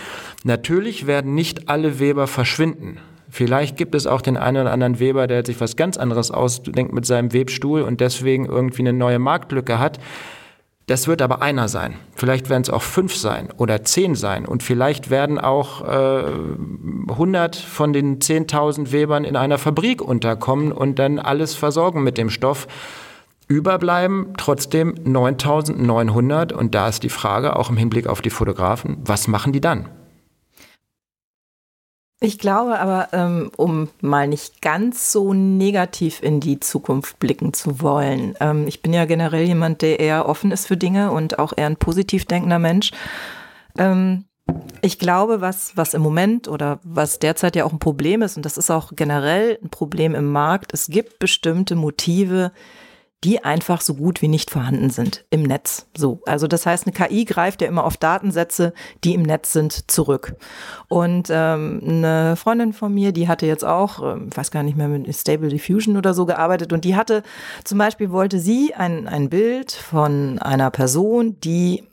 [0.44, 2.98] Natürlich werden nicht alle Weber verschwinden.
[3.30, 6.92] Vielleicht gibt es auch den einen oder anderen Weber, der sich was ganz anderes ausdenkt
[6.92, 10.00] mit seinem Webstuhl und deswegen irgendwie eine neue Marktlücke hat.
[10.90, 11.94] Das wird aber einer sein.
[12.16, 14.48] Vielleicht werden es auch fünf sein oder zehn sein.
[14.48, 16.24] Und vielleicht werden auch äh,
[17.10, 22.32] 100 von den 10.000 Webern in einer Fabrik unterkommen und dann alles versorgen mit dem
[22.32, 22.68] Stoff.
[23.48, 26.54] Überbleiben trotzdem 9.900.
[26.54, 29.90] Und da ist die Frage, auch im Hinblick auf die Fotografen, was machen die dann?
[32.22, 37.82] Ich glaube aber, ähm, um mal nicht ganz so negativ in die Zukunft blicken zu
[37.82, 38.36] wollen.
[38.42, 41.68] Ähm, ich bin ja generell jemand, der eher offen ist für Dinge und auch eher
[41.68, 42.92] ein positiv denkender Mensch.
[43.78, 44.26] Ähm,
[44.82, 48.46] ich glaube, was, was im Moment oder was derzeit ja auch ein Problem ist, und
[48.46, 52.52] das ist auch generell ein Problem im Markt, es gibt bestimmte Motive,
[53.24, 55.88] die einfach so gut wie nicht vorhanden sind im Netz.
[55.96, 59.92] So, also das heißt, eine KI greift ja immer auf Datensätze, die im Netz sind,
[59.92, 60.36] zurück.
[60.88, 64.88] Und ähm, eine Freundin von mir, die hatte jetzt auch, ähm, weiß gar nicht mehr,
[64.88, 67.24] mit Stable Diffusion oder so gearbeitet und die hatte
[67.66, 71.84] zum Beispiel wollte sie ein, ein Bild von einer Person, die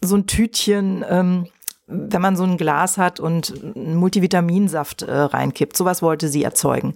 [0.00, 1.46] so ein Tütchen ähm,
[1.90, 5.76] wenn man so ein Glas hat und einen Multivitaminsaft äh, reinkippt.
[5.76, 6.94] Sowas wollte sie erzeugen.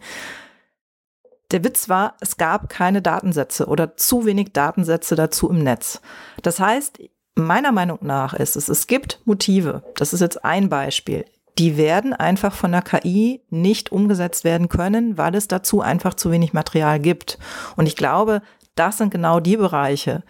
[1.50, 6.00] Der Witz war, es gab keine Datensätze oder zu wenig Datensätze dazu im Netz.
[6.42, 7.00] Das heißt,
[7.34, 9.82] meiner Meinung nach ist es, es gibt Motive.
[9.96, 11.24] Das ist jetzt ein Beispiel.
[11.58, 16.30] Die werden einfach von der KI nicht umgesetzt werden können, weil es dazu einfach zu
[16.32, 17.38] wenig Material gibt.
[17.76, 18.42] Und ich glaube,
[18.74, 20.24] das sind genau die Bereiche,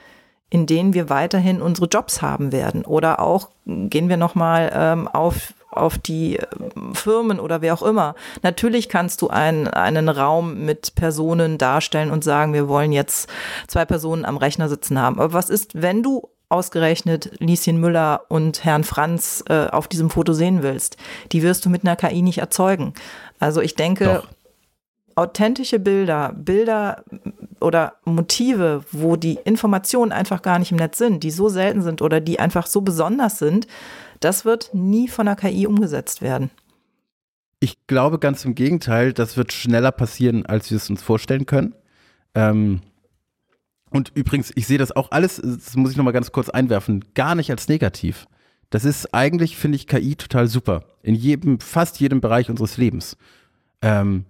[0.50, 2.84] in denen wir weiterhin unsere Jobs haben werden.
[2.84, 6.46] Oder auch gehen wir nochmal ähm, auf auf die äh,
[6.92, 8.14] Firmen oder wer auch immer.
[8.42, 13.28] Natürlich kannst du einen, einen Raum mit Personen darstellen und sagen, wir wollen jetzt
[13.66, 15.18] zwei Personen am Rechner sitzen haben.
[15.18, 20.32] Aber was ist, wenn du ausgerechnet Lieschen Müller und Herrn Franz äh, auf diesem Foto
[20.32, 20.96] sehen willst?
[21.32, 22.94] Die wirst du mit einer KI nicht erzeugen.
[23.40, 24.28] Also ich denke, Doch.
[25.16, 27.04] authentische Bilder, Bilder
[27.60, 32.02] oder Motive, wo die Informationen einfach gar nicht im Netz sind, die so selten sind
[32.02, 33.66] oder die einfach so besonders sind,
[34.24, 36.50] das wird nie von der KI umgesetzt werden.
[37.60, 41.74] Ich glaube ganz im Gegenteil, das wird schneller passieren, als wir es uns vorstellen können.
[42.34, 42.80] Ähm,
[43.90, 47.34] und übrigens, ich sehe das auch alles, das muss ich nochmal ganz kurz einwerfen, gar
[47.34, 48.26] nicht als negativ.
[48.70, 50.84] Das ist eigentlich, finde ich, KI total super.
[51.02, 53.16] In jedem, fast jedem Bereich unseres Lebens.
[53.82, 54.24] Ähm,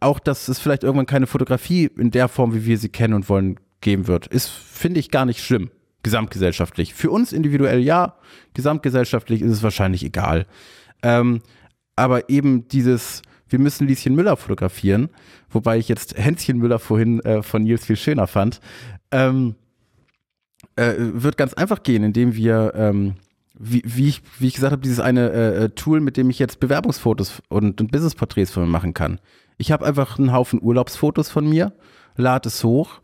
[0.00, 3.28] auch, dass es vielleicht irgendwann keine Fotografie in der Form, wie wir sie kennen und
[3.28, 5.70] wollen, geben wird, ist, finde ich, gar nicht schlimm.
[6.04, 6.94] Gesamtgesellschaftlich.
[6.94, 8.14] Für uns individuell ja,
[8.54, 10.46] gesamtgesellschaftlich ist es wahrscheinlich egal.
[11.02, 11.40] Ähm,
[11.96, 15.08] aber eben dieses, wir müssen Lieschen Müller fotografieren,
[15.50, 18.60] wobei ich jetzt Hänschen Müller vorhin äh, von Nils viel schöner fand,
[19.10, 19.56] ähm,
[20.76, 23.14] äh, wird ganz einfach gehen, indem wir, ähm,
[23.58, 26.38] wie, wie, ich, wie ich gesagt habe, dieses eine äh, äh, Tool, mit dem ich
[26.38, 29.20] jetzt Bewerbungsfotos und, und Businessporträts von mir machen kann.
[29.56, 31.72] Ich habe einfach einen Haufen Urlaubsfotos von mir,
[32.16, 33.00] lade es hoch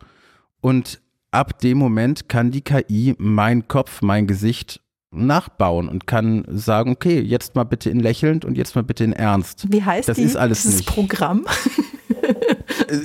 [0.59, 1.01] und
[1.31, 7.19] ab dem Moment kann die KI mein Kopf, mein Gesicht nachbauen und kann sagen, okay,
[7.19, 9.65] jetzt mal bitte in lächelnd und jetzt mal bitte in ernst.
[9.69, 10.89] Wie heißt das die, ist alles dieses nicht.
[10.89, 11.45] Programm?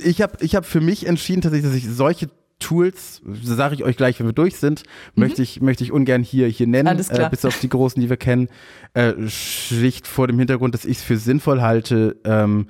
[0.05, 3.97] ich habe ich hab für mich entschieden, tatsächlich, dass ich solche Tools, sage ich euch
[3.97, 4.83] gleich, wenn wir durch sind,
[5.15, 5.23] mhm.
[5.23, 8.17] möchte, ich, möchte ich ungern hier, hier nennen, äh, bis auf die großen, die wir
[8.17, 8.47] kennen,
[8.93, 12.67] äh, schlicht vor dem Hintergrund, dass ich es für sinnvoll halte, ähm,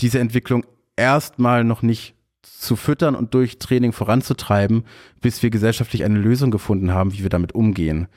[0.00, 0.64] diese Entwicklung
[0.96, 4.84] erstmal noch nicht zu füttern und durch Training voranzutreiben,
[5.20, 8.08] bis wir gesellschaftlich eine Lösung gefunden haben, wie wir damit umgehen.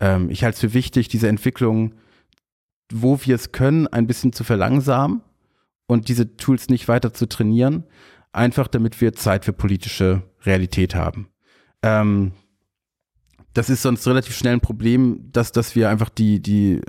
[0.00, 1.94] Ähm, ich halte es für wichtig, diese Entwicklung,
[2.92, 5.22] wo wir es können, ein bisschen zu verlangsamen
[5.86, 7.84] und diese Tools nicht weiter zu trainieren,
[8.32, 11.28] einfach damit wir Zeit für politische Realität haben.
[11.82, 12.32] Ähm,
[13.54, 16.80] das ist sonst relativ schnell ein Problem, dass, dass wir einfach die, die,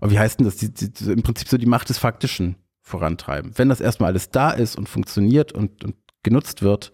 [0.00, 3.52] oh, wie heißt denn das, die, die, im Prinzip so die Macht des Faktischen vorantreiben.
[3.56, 6.92] Wenn das erstmal alles da ist und funktioniert und, und genutzt wird,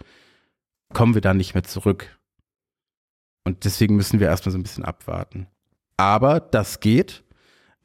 [0.92, 2.18] kommen wir da nicht mehr zurück.
[3.44, 5.46] Und deswegen müssen wir erstmal so ein bisschen abwarten.
[5.96, 7.24] Aber das geht.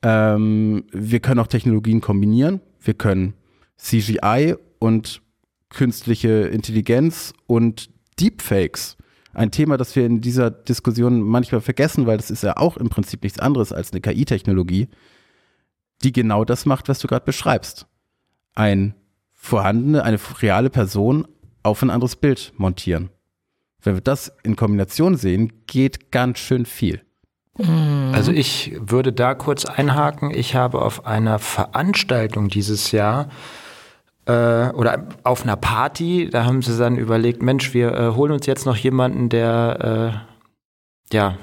[0.01, 2.61] Ähm, wir können auch Technologien kombinieren.
[2.79, 3.33] Wir können
[3.77, 5.21] CGI und
[5.69, 7.89] künstliche Intelligenz und
[8.19, 8.97] Deepfakes.
[9.33, 12.89] Ein Thema, das wir in dieser Diskussion manchmal vergessen, weil das ist ja auch im
[12.89, 14.89] Prinzip nichts anderes als eine KI-Technologie,
[16.03, 17.87] die genau das macht, was du gerade beschreibst.
[18.53, 18.93] Ein
[19.33, 21.27] vorhandene, eine reale Person
[21.63, 23.09] auf ein anderes Bild montieren.
[23.81, 27.01] Wenn wir das in Kombination sehen, geht ganz schön viel.
[28.13, 30.31] Also ich würde da kurz einhaken.
[30.33, 33.29] Ich habe auf einer Veranstaltung dieses Jahr
[34.25, 38.47] äh, oder auf einer Party, da haben sie dann überlegt, Mensch, wir äh, holen uns
[38.47, 40.23] jetzt noch jemanden, der
[41.11, 41.37] äh, ja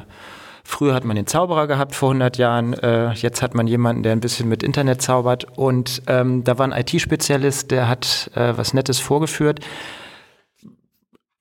[0.71, 4.13] Früher hat man den Zauberer gehabt vor 100 Jahren, äh, jetzt hat man jemanden, der
[4.13, 5.59] ein bisschen mit Internet zaubert.
[5.59, 9.59] Und ähm, da war ein IT-Spezialist, der hat äh, was Nettes vorgeführt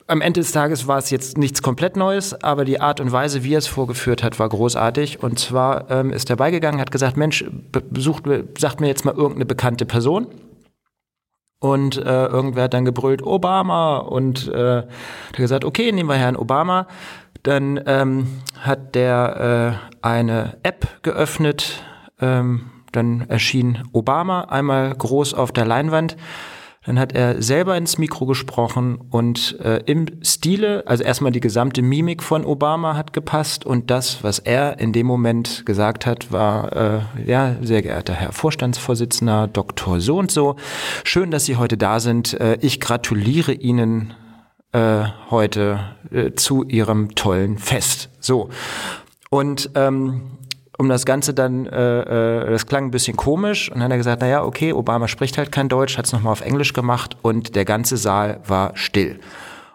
[0.10, 3.43] am Ende des Tages war es jetzt nichts komplett Neues, aber die Art und Weise,
[3.43, 5.22] wie er es vorgeführt hat, war großartig.
[5.22, 8.24] Und zwar ähm, ist er beigegangen, hat gesagt, Mensch, besucht,
[8.57, 10.28] sagt mir jetzt mal irgendeine bekannte Person.
[11.60, 13.97] Und äh, irgendwer hat dann gebrüllt, Obama.
[13.97, 16.88] Und äh, hat gesagt, okay, nehmen wir Herrn Obama.
[17.43, 18.28] Dann ähm,
[18.60, 21.84] hat der äh, eine App geöffnet.
[22.20, 26.18] Ähm, dann erschien Obama einmal groß auf der Leinwand.
[26.90, 31.84] Dann hat er selber ins Mikro gesprochen und äh, im Stile, also erstmal die gesamte
[31.84, 36.76] Mimik von Obama hat gepasst und das, was er in dem Moment gesagt hat, war,
[36.76, 40.00] äh, ja, sehr geehrter Herr Vorstandsvorsitzender, Dr.
[40.00, 40.56] So und so,
[41.04, 42.34] schön, dass Sie heute da sind.
[42.34, 44.16] Äh, ich gratuliere Ihnen
[44.72, 48.10] äh, heute äh, zu Ihrem tollen Fest.
[48.20, 48.50] So.
[49.30, 50.40] Und ähm,
[50.80, 53.98] um das Ganze dann, äh, äh, das klang ein bisschen komisch und dann hat er
[53.98, 57.56] gesagt, naja, okay, Obama spricht halt kein Deutsch, hat es nochmal auf Englisch gemacht und
[57.58, 59.20] der ganze Saal war still.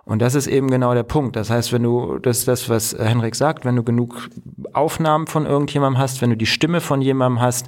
[0.07, 1.37] Und das ist eben genau der Punkt.
[1.37, 4.31] Das heißt, wenn du, das ist das, was Henrik sagt, wenn du genug
[4.73, 7.67] Aufnahmen von irgendjemandem hast, wenn du die Stimme von jemandem hast,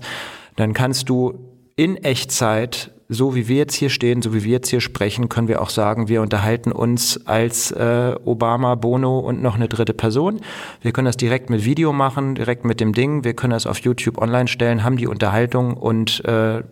[0.56, 1.38] dann kannst du
[1.76, 5.48] in Echtzeit so wie wir jetzt hier stehen, so wie wir jetzt hier sprechen, können
[5.48, 10.40] wir auch sagen, wir unterhalten uns als äh, Obama, Bono und noch eine dritte Person.
[10.82, 13.24] Wir können das direkt mit Video machen, direkt mit dem Ding.
[13.24, 16.62] Wir können das auf YouTube online stellen, haben die Unterhaltung und äh,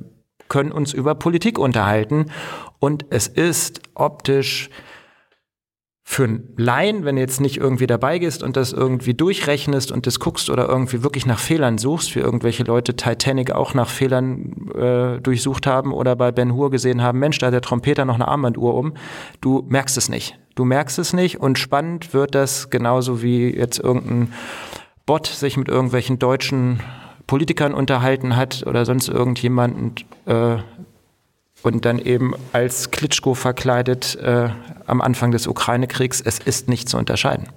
[0.49, 2.27] können uns über Politik unterhalten.
[2.79, 4.71] Und es ist optisch
[6.07, 10.07] für einen Laien, wenn du jetzt nicht irgendwie dabei gehst und das irgendwie durchrechnest und
[10.07, 14.71] das guckst oder irgendwie wirklich nach Fehlern suchst, wie irgendwelche Leute Titanic auch nach Fehlern
[14.75, 18.17] äh, durchsucht haben oder bei Ben Hur gesehen haben, Mensch, da hat der Trompeter noch
[18.17, 18.93] eine Armbanduhr um,
[19.41, 20.39] du merkst es nicht.
[20.55, 24.33] Du merkst es nicht und spannend wird das genauso wie jetzt irgendein
[25.07, 26.81] Bot sich mit irgendwelchen deutschen
[27.27, 29.95] Politikern unterhalten hat oder sonst irgendjemanden
[30.27, 30.59] äh,
[31.65, 34.51] und dann eben als Klitschko verkleidet äh,
[34.87, 36.21] am Anfang des Ukraine-Kriegs.
[36.21, 37.49] Es ist nicht zu unterscheiden.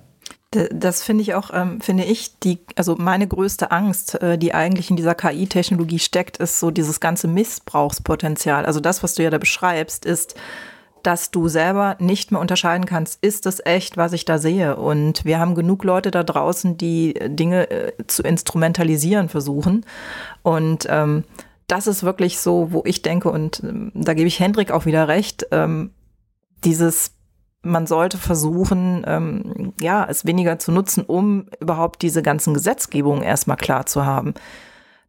[0.71, 4.89] Das finde ich auch, ähm, finde ich, die, also meine größte Angst, äh, die eigentlich
[4.89, 8.65] in dieser KI-Technologie steckt, ist so dieses ganze Missbrauchspotenzial.
[8.65, 10.35] Also das, was du ja da beschreibst, ist,
[11.03, 14.77] dass du selber nicht mehr unterscheiden kannst, ist es echt, was ich da sehe.
[14.77, 19.85] Und wir haben genug Leute da draußen, die Dinge äh, zu instrumentalisieren versuchen.
[20.43, 21.25] Und ähm,
[21.67, 25.07] das ist wirklich so, wo ich denke, und ähm, da gebe ich Hendrik auch wieder
[25.07, 25.91] recht, ähm,
[26.63, 27.11] dieses
[27.63, 33.57] man sollte versuchen, ähm, ja, es weniger zu nutzen, um überhaupt diese ganzen Gesetzgebungen erstmal
[33.57, 34.33] klar zu haben.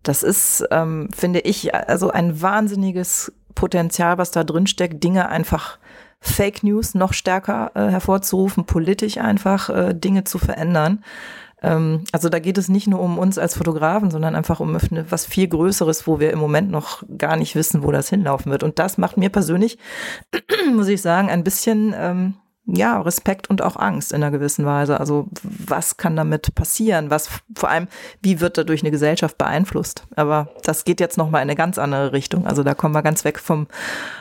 [0.03, 5.79] Das ist, ähm, finde ich, also ein wahnsinniges Potenzial, was da drin steckt, Dinge einfach
[6.21, 11.05] Fake News noch stärker äh, hervorzurufen, politisch einfach äh, Dinge zu verändern.
[11.63, 14.77] Ähm, also da geht es nicht nur um uns als Fotografen, sondern einfach um
[15.11, 18.63] was viel Größeres, wo wir im Moment noch gar nicht wissen, wo das hinlaufen wird.
[18.63, 19.79] Und das macht mir persönlich,
[20.75, 22.35] muss ich sagen, ein bisschen ähm,
[22.71, 25.01] ja, Respekt und auch Angst in einer gewissen Weise.
[25.01, 27.11] Also was kann damit passieren?
[27.11, 27.89] Was vor allem,
[28.21, 30.07] wie wird dadurch eine Gesellschaft beeinflusst?
[30.17, 32.47] Aber das geht jetzt nochmal in eine ganz andere Richtung.
[32.47, 33.69] Also da kommen wir ganz weg vom,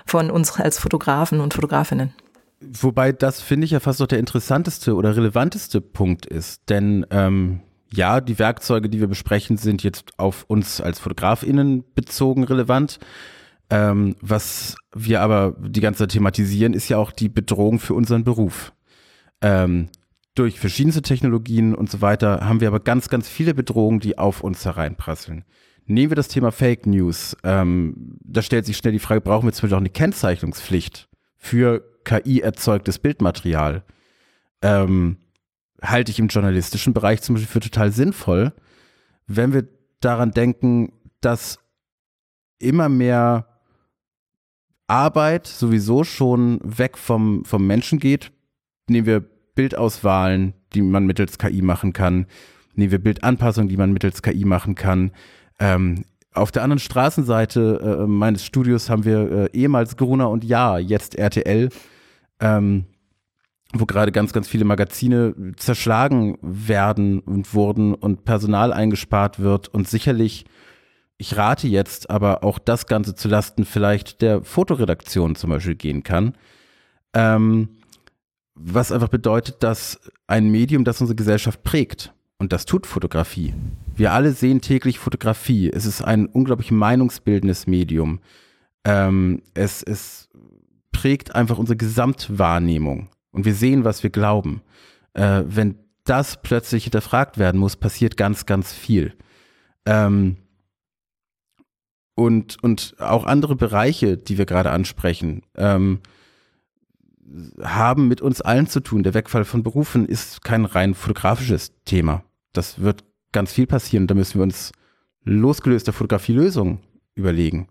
[0.05, 2.13] von uns als Fotografen und Fotografinnen.
[2.59, 6.69] Wobei das finde ich ja fast noch der interessanteste oder relevanteste Punkt ist.
[6.69, 12.43] Denn ähm, ja, die Werkzeuge, die wir besprechen, sind jetzt auf uns als FotografInnen bezogen
[12.43, 12.99] relevant.
[13.69, 18.23] Ähm, was wir aber die ganze Zeit thematisieren, ist ja auch die Bedrohung für unseren
[18.23, 18.73] Beruf.
[19.41, 19.89] Ähm,
[20.35, 24.41] durch verschiedenste Technologien und so weiter haben wir aber ganz, ganz viele Bedrohungen, die auf
[24.41, 25.43] uns hereinprasseln.
[25.85, 27.35] Nehmen wir das Thema Fake News.
[27.43, 31.83] Ähm, da stellt sich schnell die Frage, brauchen wir zum Beispiel auch eine Kennzeichnungspflicht für
[32.07, 33.83] KI-erzeugtes Bildmaterial?
[34.61, 35.17] Ähm,
[35.81, 38.53] halte ich im journalistischen Bereich zum Beispiel für total sinnvoll,
[39.27, 39.67] wenn wir
[39.99, 41.59] daran denken, dass
[42.59, 43.47] immer mehr
[44.87, 48.31] Arbeit sowieso schon weg vom, vom Menschen geht.
[48.89, 52.25] Nehmen wir Bildauswahlen, die man mittels KI machen kann.
[52.75, 55.11] Nehmen wir Bildanpassungen, die man mittels KI machen kann.
[55.59, 60.77] Ähm, auf der anderen Straßenseite äh, meines Studios haben wir äh, ehemals Gruner und Ja,
[60.77, 61.69] jetzt RTL,
[62.39, 62.85] ähm,
[63.73, 69.87] wo gerade ganz, ganz viele Magazine zerschlagen werden und wurden und Personal eingespart wird und
[69.87, 70.45] sicherlich
[71.17, 76.03] ich rate jetzt, aber auch das Ganze zu Lasten vielleicht der Fotoredaktion zum Beispiel gehen
[76.03, 76.35] kann.
[77.13, 77.69] Ähm,
[78.53, 83.55] was einfach bedeutet, dass ein Medium, das unsere Gesellschaft prägt, und das tut Fotografie.
[83.95, 85.71] Wir alle sehen täglich Fotografie.
[85.71, 88.19] Es ist ein unglaublich meinungsbildendes Medium.
[88.83, 90.26] Ähm, es, es
[90.97, 93.09] prägt einfach unsere Gesamtwahrnehmung.
[93.29, 94.61] Und wir sehen, was wir glauben.
[95.13, 95.75] Äh, wenn
[96.05, 99.13] das plötzlich hinterfragt werden muss, passiert ganz, ganz viel.
[99.85, 100.37] Ähm,
[102.15, 105.99] und, und auch andere Bereiche, die wir gerade ansprechen, ähm,
[107.61, 109.03] haben mit uns allen zu tun.
[109.03, 112.23] Der Wegfall von Berufen ist kein rein fotografisches Thema.
[112.53, 114.07] Das wird ganz viel passieren.
[114.07, 114.71] Da müssen wir uns
[115.23, 116.79] losgelöste Fotografielösungen
[117.13, 117.67] überlegen.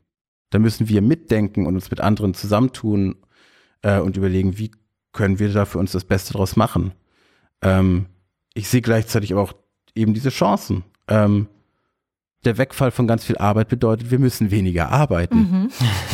[0.57, 3.17] Da müssen wir mitdenken und uns mit anderen zusammentun
[3.83, 4.71] äh, und überlegen, wie
[5.13, 6.93] können wir da für uns das Beste draus machen.
[7.61, 8.07] Ähm,
[8.55, 9.53] ich sehe gleichzeitig aber auch
[9.95, 10.83] eben diese Chancen.
[11.09, 11.49] Ähm,
[12.47, 15.69] der Wegfall von ganz viel Arbeit bedeutet, wir müssen weniger arbeiten.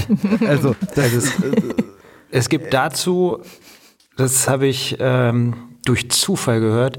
[0.09, 0.39] Mhm.
[0.49, 1.75] also, das ist, äh,
[2.33, 3.39] es gibt dazu,
[4.17, 6.99] das habe ich ähm, durch Zufall gehört,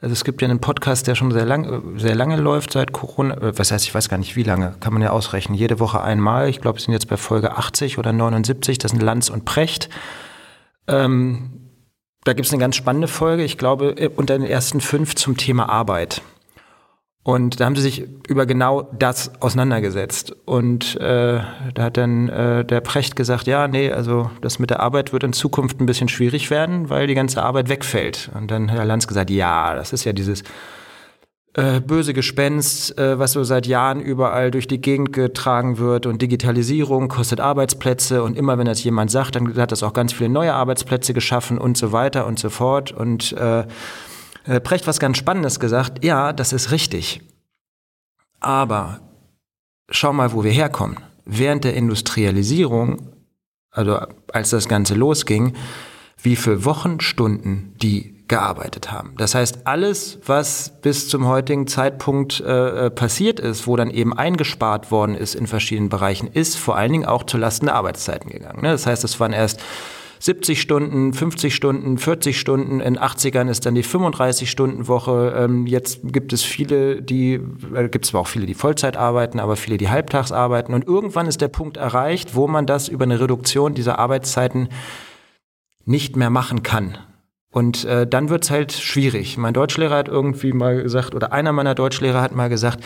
[0.00, 3.36] also es gibt ja einen Podcast, der schon sehr, lang, sehr lange läuft seit Corona.
[3.36, 5.56] Äh, was heißt, ich weiß gar nicht wie lange, kann man ja ausrechnen.
[5.56, 6.48] Jede Woche einmal.
[6.48, 8.78] Ich glaube, wir sind jetzt bei Folge 80 oder 79.
[8.78, 9.90] Das sind Lanz und Precht.
[10.86, 11.60] Ähm,
[12.24, 15.36] da gibt es eine ganz spannende Folge, ich glaube, äh, unter den ersten fünf zum
[15.36, 16.22] Thema Arbeit.
[17.22, 20.34] Und da haben sie sich über genau das auseinandergesetzt.
[20.46, 21.40] Und äh,
[21.74, 25.22] da hat dann äh, der Precht gesagt, ja, nee, also das mit der Arbeit wird
[25.24, 28.30] in Zukunft ein bisschen schwierig werden, weil die ganze Arbeit wegfällt.
[28.34, 30.44] Und dann hat Herr Lanz gesagt, ja, das ist ja dieses
[31.52, 36.06] äh, böse Gespenst, äh, was so seit Jahren überall durch die Gegend getragen wird.
[36.06, 38.22] Und Digitalisierung kostet Arbeitsplätze.
[38.22, 41.58] Und immer wenn das jemand sagt, dann hat das auch ganz viele neue Arbeitsplätze geschaffen
[41.58, 42.92] und so weiter und so fort.
[42.92, 43.64] Und äh,
[44.44, 46.04] äh, Precht was ganz Spannendes gesagt.
[46.04, 47.20] Ja, das ist richtig.
[48.40, 49.00] Aber
[49.90, 50.98] schau mal, wo wir herkommen.
[51.24, 53.12] Während der Industrialisierung,
[53.70, 54.00] also
[54.32, 55.54] als das Ganze losging,
[56.22, 59.14] wie viele Wochenstunden die gearbeitet haben.
[59.16, 64.16] Das heißt, alles, was bis zum heutigen Zeitpunkt äh, äh passiert ist, wo dann eben
[64.16, 68.62] eingespart worden ist in verschiedenen Bereichen, ist vor allen Dingen auch zulasten der Arbeitszeiten gegangen.
[68.62, 68.68] Ne?
[68.68, 69.60] Das heißt, es waren erst
[70.22, 72.80] 70 Stunden, 50 Stunden, 40 Stunden.
[72.80, 75.34] In 80ern ist dann die 35-Stunden-Woche.
[75.34, 77.40] Ähm, jetzt gibt es viele, die,
[77.74, 80.74] äh, gibt es zwar auch viele, die Vollzeit arbeiten, aber viele, die halbtags arbeiten.
[80.74, 84.68] Und irgendwann ist der Punkt erreicht, wo man das über eine Reduktion dieser Arbeitszeiten
[85.86, 86.98] nicht mehr machen kann.
[87.50, 89.38] Und äh, dann wird's halt schwierig.
[89.38, 92.84] Mein Deutschlehrer hat irgendwie mal gesagt, oder einer meiner Deutschlehrer hat mal gesagt,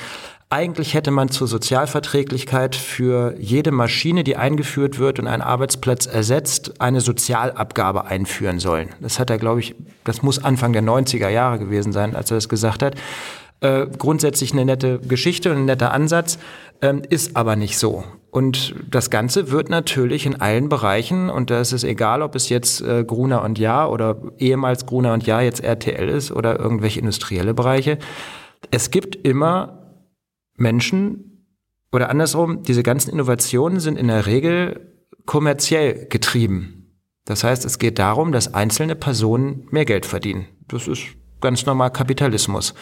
[0.55, 6.81] eigentlich hätte man zur Sozialverträglichkeit für jede Maschine, die eingeführt wird und einen Arbeitsplatz ersetzt,
[6.81, 8.91] eine Sozialabgabe einführen sollen.
[9.01, 9.75] Das hat er, glaube ich,
[10.05, 12.95] das muss Anfang der 90er Jahre gewesen sein, als er das gesagt hat.
[13.63, 16.39] Äh, grundsätzlich eine nette Geschichte und ein netter Ansatz,
[16.83, 18.05] ähm, ist aber nicht so.
[18.31, 22.49] Und das Ganze wird natürlich in allen Bereichen, und da ist es egal, ob es
[22.49, 27.01] jetzt äh, Gruner und Ja oder ehemals Gruner und Ja jetzt RTL ist oder irgendwelche
[27.01, 27.99] industrielle Bereiche,
[28.71, 29.81] es gibt immer
[30.57, 31.47] Menschen
[31.93, 34.95] oder andersrum, diese ganzen Innovationen sind in der Regel
[35.27, 36.93] kommerziell getrieben.
[37.25, 40.47] Das heißt, es geht darum, dass einzelne Personen mehr Geld verdienen.
[40.69, 41.03] Das ist
[41.41, 42.75] ganz normal Kapitalismus.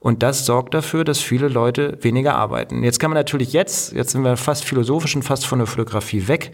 [0.00, 2.84] Und das sorgt dafür, dass viele Leute weniger arbeiten.
[2.84, 6.28] Jetzt kann man natürlich jetzt, jetzt sind wir fast philosophisch und fast von der Fotografie
[6.28, 6.52] weg,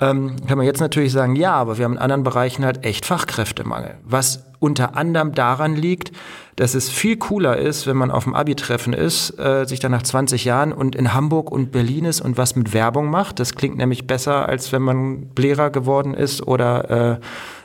[0.00, 3.04] ähm, kann man jetzt natürlich sagen, ja, aber wir haben in anderen Bereichen halt echt
[3.04, 3.96] Fachkräftemangel.
[4.04, 6.12] Was unter anderem daran liegt,
[6.56, 10.02] dass es viel cooler ist, wenn man auf dem Abi-Treffen ist, äh, sich dann nach
[10.02, 13.40] 20 Jahren und in Hamburg und Berlin ist und was mit Werbung macht.
[13.40, 17.20] Das klingt nämlich besser, als wenn man Lehrer geworden ist oder äh,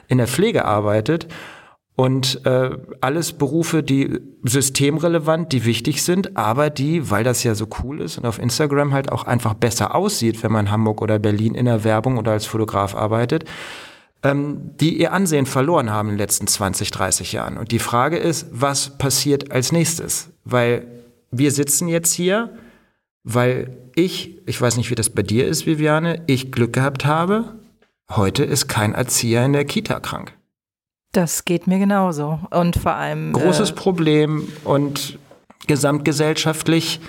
[0.07, 1.27] in der Pflege arbeitet.
[1.95, 2.71] Und äh,
[3.01, 8.17] alles Berufe, die systemrelevant, die wichtig sind, aber die, weil das ja so cool ist
[8.17, 11.83] und auf Instagram halt auch einfach besser aussieht, wenn man Hamburg oder Berlin in der
[11.83, 13.45] Werbung oder als Fotograf arbeitet,
[14.23, 17.57] ähm, die ihr Ansehen verloren haben in den letzten 20, 30 Jahren.
[17.57, 20.31] Und die Frage ist, was passiert als nächstes?
[20.45, 20.87] Weil
[21.29, 22.57] wir sitzen jetzt hier,
[23.23, 27.53] weil ich, ich weiß nicht, wie das bei dir ist, Viviane, ich Glück gehabt habe,
[28.09, 30.33] heute ist kein Erzieher in der Kita krank.
[31.13, 32.39] Das geht mir genauso.
[32.49, 33.33] Und vor allem.
[33.33, 35.17] Großes äh, Problem und
[35.67, 36.99] gesamtgesellschaftlich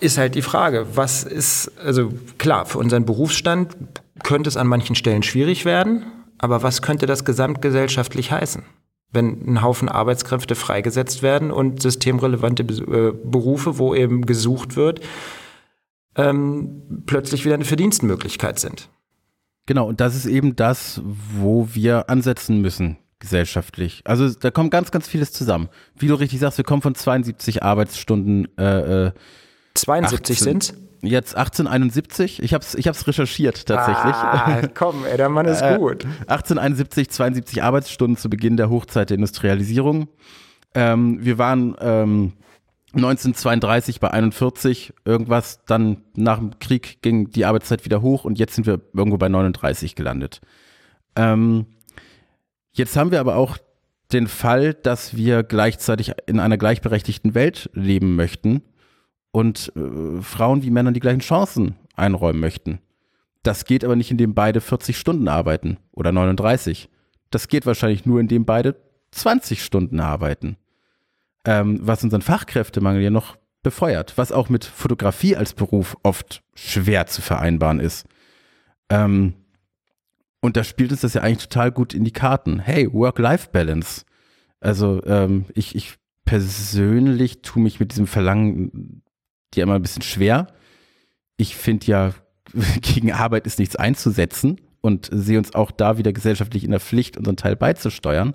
[0.00, 3.76] ist halt die Frage, was ist, also klar, für unseren Berufsstand
[4.22, 6.04] könnte es an manchen Stellen schwierig werden,
[6.38, 8.64] aber was könnte das gesamtgesellschaftlich heißen?
[9.10, 15.00] Wenn ein Haufen Arbeitskräfte freigesetzt werden und systemrelevante äh, Berufe, wo eben gesucht wird,
[16.16, 18.88] ähm, plötzlich wieder eine Verdienstmöglichkeit sind.
[19.68, 24.00] Genau, und das ist eben das, wo wir ansetzen müssen gesellschaftlich.
[24.04, 25.68] Also da kommt ganz, ganz vieles zusammen.
[25.94, 28.56] Wie du richtig sagst, wir kommen von 72 Arbeitsstunden.
[28.56, 29.12] Äh,
[29.74, 32.42] 72 sind Jetzt 1871.
[32.42, 34.14] Ich habe es ich hab's recherchiert tatsächlich.
[34.14, 36.04] Ah, komm, ey, der Mann ist äh, gut.
[36.22, 40.08] 1871, 72 Arbeitsstunden zu Beginn der Hochzeit der Industrialisierung.
[40.74, 42.32] Ähm, wir waren ähm,
[42.94, 48.54] 1932 bei 41 irgendwas, dann nach dem Krieg ging die Arbeitszeit wieder hoch und jetzt
[48.54, 50.40] sind wir irgendwo bei 39 gelandet.
[51.14, 51.66] Ähm,
[52.72, 53.58] jetzt haben wir aber auch
[54.12, 58.62] den Fall, dass wir gleichzeitig in einer gleichberechtigten Welt leben möchten
[59.32, 62.78] und äh, Frauen wie Männern die gleichen Chancen einräumen möchten.
[63.42, 66.88] Das geht aber nicht, indem beide 40 Stunden arbeiten oder 39.
[67.30, 68.76] Das geht wahrscheinlich nur, indem beide
[69.10, 70.56] 20 Stunden arbeiten
[71.48, 77.06] ähm, was unseren Fachkräftemangel ja noch befeuert, was auch mit Fotografie als Beruf oft schwer
[77.06, 78.06] zu vereinbaren ist.
[78.90, 79.32] Ähm,
[80.42, 82.58] und da spielt uns das ja eigentlich total gut in die Karten.
[82.58, 84.04] Hey, Work-Life-Balance.
[84.60, 85.94] Also ähm, ich, ich
[86.26, 89.02] persönlich tue mich mit diesem Verlangen
[89.54, 90.48] ja immer ein bisschen schwer.
[91.38, 92.12] Ich finde ja,
[92.82, 97.16] gegen Arbeit ist nichts einzusetzen und sehe uns auch da wieder gesellschaftlich in der Pflicht,
[97.16, 98.34] unseren Teil beizusteuern.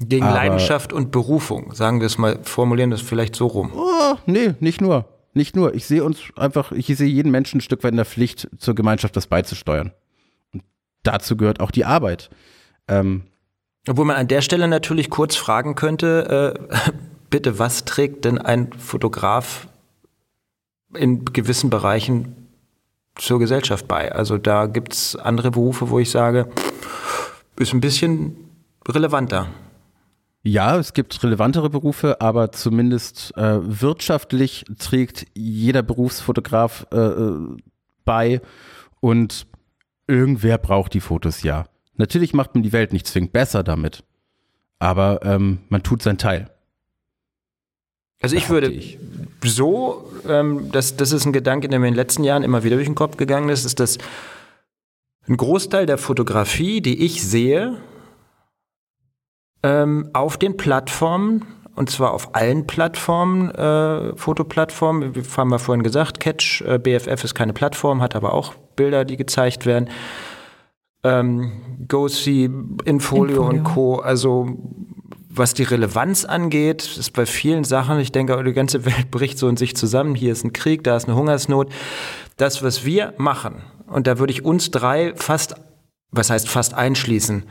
[0.00, 3.72] Gegen Aber Leidenschaft und Berufung, sagen wir es mal, formulieren das vielleicht so rum.
[3.74, 5.06] Oh, nee, nicht nur.
[5.34, 5.74] Nicht nur.
[5.74, 8.74] Ich sehe uns einfach, ich sehe jeden Menschen ein Stück weit in der Pflicht, zur
[8.74, 9.92] Gemeinschaft das beizusteuern.
[10.52, 10.62] Und
[11.02, 12.30] dazu gehört auch die Arbeit.
[12.86, 13.24] Ähm,
[13.88, 16.90] Obwohl man an der Stelle natürlich kurz fragen könnte, äh,
[17.30, 19.66] bitte, was trägt denn ein Fotograf
[20.94, 22.48] in gewissen Bereichen
[23.16, 24.12] zur Gesellschaft bei?
[24.12, 26.48] Also da gibt es andere Berufe, wo ich sage,
[27.58, 28.36] ist ein bisschen
[28.88, 29.48] relevanter.
[30.42, 37.56] Ja, es gibt relevantere Berufe, aber zumindest äh, wirtschaftlich trägt jeder Berufsfotograf äh, äh,
[38.04, 38.40] bei
[39.00, 39.46] und
[40.06, 41.66] irgendwer braucht die Fotos ja.
[41.96, 44.04] Natürlich macht man die Welt nicht zwingend besser damit,
[44.78, 46.48] aber ähm, man tut seinen Teil.
[48.20, 48.98] Also ich würde ich.
[49.44, 52.76] so, ähm, das, das ist ein Gedanke, der mir in den letzten Jahren immer wieder
[52.76, 53.98] durch den Kopf gegangen ist, ist, dass
[55.28, 57.76] ein Großteil der Fotografie, die ich sehe,
[59.62, 61.44] ähm, auf den Plattformen,
[61.74, 65.14] und zwar auf allen Plattformen, äh, Fotoplattformen.
[65.14, 69.04] Wir haben wir vorhin gesagt, Catch, äh, BFF ist keine Plattform, hat aber auch Bilder,
[69.04, 69.88] die gezeigt werden.
[71.04, 71.52] Ähm,
[71.86, 73.96] GoSee, Infolio, Infolio und Co.
[73.96, 74.58] Also
[75.38, 79.48] was die Relevanz angeht, ist bei vielen Sachen, ich denke, die ganze Welt bricht so
[79.48, 80.14] in sich zusammen.
[80.14, 81.70] Hier ist ein Krieg, da ist eine Hungersnot.
[82.36, 85.54] Das, was wir machen, und da würde ich uns drei fast,
[86.10, 87.44] was heißt fast einschließen,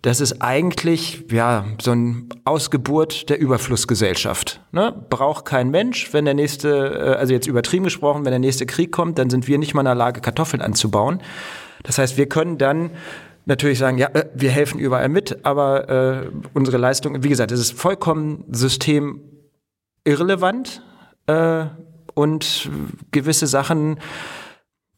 [0.00, 4.60] das ist eigentlich ja so ein Ausgeburt der Überflussgesellschaft.
[4.72, 4.92] Ne?
[5.10, 8.90] Braucht kein Mensch, wenn der nächste, äh, also jetzt übertrieben gesprochen, wenn der nächste Krieg
[8.90, 11.20] kommt, dann sind wir nicht mal in der Lage, Kartoffeln anzubauen.
[11.82, 12.90] Das heißt, wir können dann
[13.44, 17.60] natürlich sagen, ja, äh, wir helfen überall mit, aber äh, unsere Leistung, wie gesagt, es
[17.60, 20.82] ist vollkommen systemirrelevant
[21.26, 21.66] äh,
[22.14, 22.70] und
[23.10, 23.98] gewisse Sachen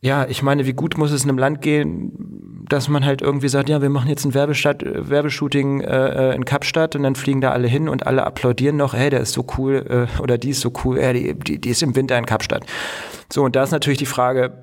[0.04, 2.12] ja, ich meine, wie gut muss es in einem Land gehen,
[2.68, 6.34] dass man halt irgendwie sagt, ja, wir machen jetzt ein Werbestadt, äh, Werbeshooting äh, äh,
[6.34, 9.32] in Kapstadt und dann fliegen da alle hin und alle applaudieren noch, hey, der ist
[9.32, 12.18] so cool äh, oder die ist so cool, äh, die, die, die ist im Winter
[12.18, 12.66] in Kapstadt.
[13.32, 14.62] So, und da ist natürlich die Frage,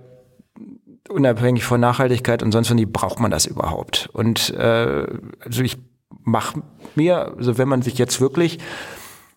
[1.10, 4.12] unabhängig von Nachhaltigkeit und sonst wie braucht man das überhaupt?
[4.14, 5.08] Und äh,
[5.44, 5.80] also ich
[6.24, 6.62] mache
[6.94, 8.60] mir, also wenn man sich jetzt wirklich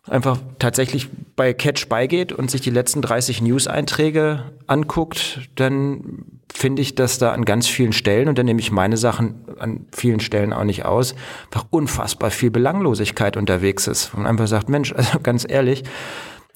[0.09, 6.95] einfach tatsächlich bei Catch beigeht und sich die letzten 30 News-Einträge anguckt, dann finde ich,
[6.95, 10.53] dass da an ganz vielen Stellen, und dann nehme ich meine Sachen an vielen Stellen
[10.53, 11.15] auch nicht aus,
[11.47, 14.15] einfach unfassbar viel Belanglosigkeit unterwegs ist.
[14.15, 15.83] Und einfach sagt, Mensch, also ganz ehrlich,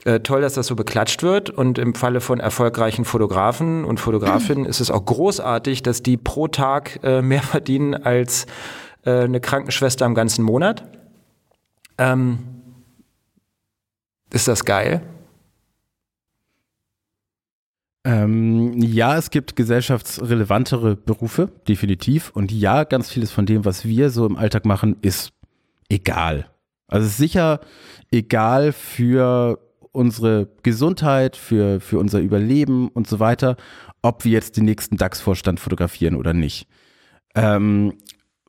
[0.05, 1.51] äh, toll, dass das so beklatscht wird.
[1.51, 6.47] Und im Falle von erfolgreichen Fotografen und Fotografinnen ist es auch großartig, dass die pro
[6.47, 8.47] Tag äh, mehr verdienen als
[9.05, 10.85] äh, eine Krankenschwester im ganzen Monat.
[11.99, 12.58] Ähm,
[14.33, 15.03] ist das geil?
[18.05, 22.31] Ähm, ja, es gibt gesellschaftsrelevantere Berufe, definitiv.
[22.31, 25.33] Und ja, ganz vieles von dem, was wir so im Alltag machen, ist
[25.89, 26.49] egal.
[26.87, 27.61] Also es ist sicher
[28.11, 29.59] egal für
[29.93, 33.57] unsere Gesundheit, für, für unser Überleben und so weiter,
[34.01, 36.67] ob wir jetzt den nächsten DAX-Vorstand fotografieren oder nicht.
[37.35, 37.95] Ähm,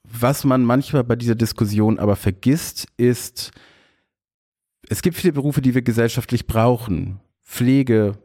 [0.04, 3.52] was man manchmal bei dieser Diskussion aber vergisst, ist,
[4.90, 7.20] es gibt viele Berufe, die wir gesellschaftlich brauchen.
[7.44, 8.18] Pflege,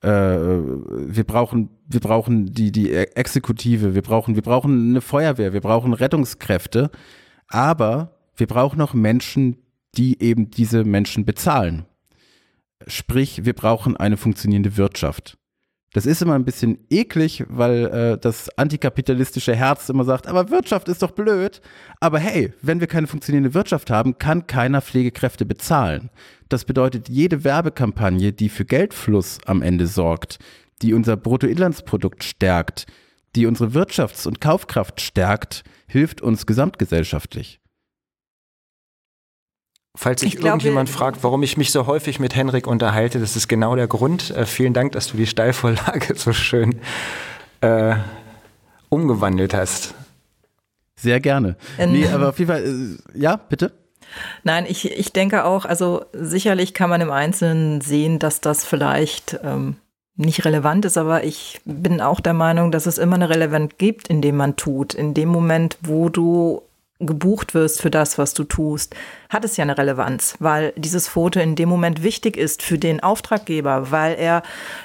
[0.00, 5.60] äh, wir brauchen, wir brauchen die, die Exekutive, wir brauchen, wir brauchen eine Feuerwehr, wir
[5.60, 6.90] brauchen Rettungskräfte,
[7.48, 9.58] aber wir brauchen auch Menschen,
[9.96, 11.84] die eben diese Menschen bezahlen.
[12.86, 15.38] Sprich, wir brauchen eine funktionierende Wirtschaft.
[15.94, 20.88] Das ist immer ein bisschen eklig, weil äh, das antikapitalistische Herz immer sagt, aber Wirtschaft
[20.88, 21.60] ist doch blöd.
[22.00, 26.08] Aber hey, wenn wir keine funktionierende Wirtschaft haben, kann keiner Pflegekräfte bezahlen.
[26.48, 30.38] Das bedeutet, jede Werbekampagne, die für Geldfluss am Ende sorgt,
[30.80, 32.86] die unser Bruttoinlandsprodukt stärkt,
[33.36, 37.61] die unsere Wirtschafts- und Kaufkraft stärkt, hilft uns gesamtgesellschaftlich.
[39.94, 43.76] Falls sich irgendjemand fragt, warum ich mich so häufig mit Henrik unterhalte, das ist genau
[43.76, 44.30] der Grund.
[44.30, 46.80] Äh, vielen Dank, dass du die Steilvorlage so schön
[47.60, 47.96] äh,
[48.88, 49.94] umgewandelt hast.
[50.96, 51.56] Sehr gerne.
[51.76, 53.72] In nee, aber auf jeden Fall, äh, ja, bitte.
[54.44, 59.40] Nein, ich, ich denke auch, also sicherlich kann man im Einzelnen sehen, dass das vielleicht
[59.42, 59.76] ähm,
[60.16, 64.08] nicht relevant ist, aber ich bin auch der Meinung, dass es immer eine Relevanz gibt,
[64.08, 64.94] in dem man tut.
[64.94, 66.62] In dem Moment, wo du
[67.06, 68.94] gebucht wirst für das, was du tust,
[69.28, 73.02] hat es ja eine Relevanz, weil dieses Foto in dem Moment wichtig ist für den
[73.02, 74.42] Auftraggeber, weil er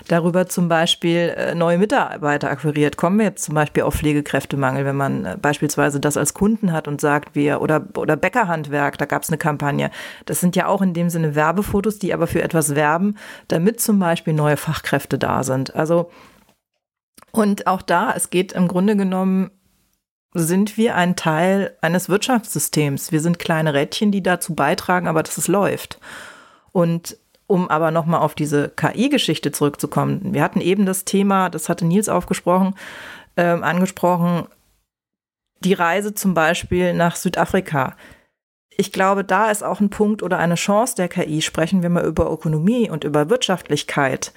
[0.07, 2.97] darüber zum Beispiel äh, neue Mitarbeiter akquiriert.
[2.97, 6.87] Kommen wir jetzt zum Beispiel auf Pflegekräftemangel, wenn man äh, beispielsweise das als Kunden hat
[6.87, 9.91] und sagt, wir oder, oder Bäckerhandwerk, da gab es eine Kampagne.
[10.25, 13.99] Das sind ja auch in dem Sinne Werbefotos, die aber für etwas werben, damit zum
[13.99, 15.75] Beispiel neue Fachkräfte da sind.
[15.75, 16.09] Also
[17.31, 19.51] und auch da, es geht im Grunde genommen
[20.37, 23.11] sind wir ein Teil eines Wirtschaftssystems.
[23.11, 25.99] Wir sind kleine Rädchen, die dazu beitragen, aber dass es läuft.
[26.71, 27.17] Und
[27.47, 32.09] um aber nochmal auf diese KI-Geschichte zurückzukommen, wir hatten eben das Thema, das hatte Nils
[32.09, 32.75] aufgesprochen,
[33.35, 34.47] äh, angesprochen,
[35.61, 37.95] die Reise zum Beispiel nach Südafrika.
[38.69, 41.41] Ich glaube, da ist auch ein Punkt oder eine Chance der KI.
[41.41, 44.33] Sprechen wir mal über Ökonomie und über Wirtschaftlichkeit.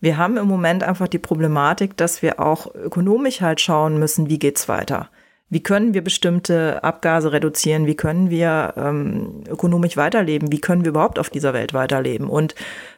[0.00, 4.38] Wir haben im Moment einfach die Problematik, dass wir auch ökonomisch halt schauen müssen, wie
[4.38, 5.08] geht's weiter.
[5.48, 7.86] Wie können wir bestimmte Abgase reduzieren?
[7.86, 10.50] Wie können wir ähm, ökonomisch weiterleben?
[10.50, 12.28] Wie können wir überhaupt auf dieser Welt weiterleben?
[12.28, 12.56] Und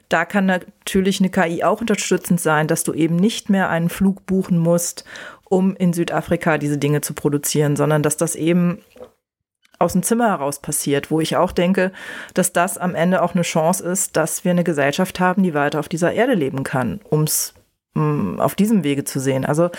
[0.08, 4.24] da kann natürlich eine KI auch unterstützend sein, dass du eben nicht mehr einen Flug
[4.24, 5.04] buchen musst,
[5.44, 8.80] um in Südafrika diese Dinge zu produzieren, sondern dass das eben
[9.78, 11.92] aus dem Zimmer heraus passiert, wo ich auch denke,
[12.34, 15.78] dass das am Ende auch eine Chance ist, dass wir eine Gesellschaft haben, die weiter
[15.78, 17.54] auf dieser Erde leben kann, um es
[17.94, 19.44] mm, auf diesem Wege zu sehen.
[19.44, 19.70] Also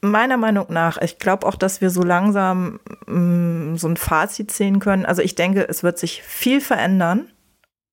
[0.00, 4.50] meiner Meinung nach, ich glaube auch, dass wir so langsam mh, mm, so ein Fazit
[4.50, 5.06] sehen können.
[5.06, 7.30] Also ich denke, es wird sich viel verändern.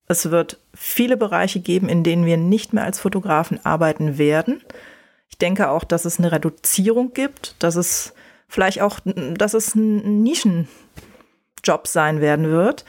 [0.08, 4.62] Es wird viele Bereiche geben, in denen wir nicht mehr als Fotografen arbeiten werden.
[5.28, 8.14] Ich denke auch, dass es eine Reduzierung gibt, dass es
[8.46, 10.68] vielleicht auch, dass es ein Nischenjob
[11.86, 12.84] sein werden wird.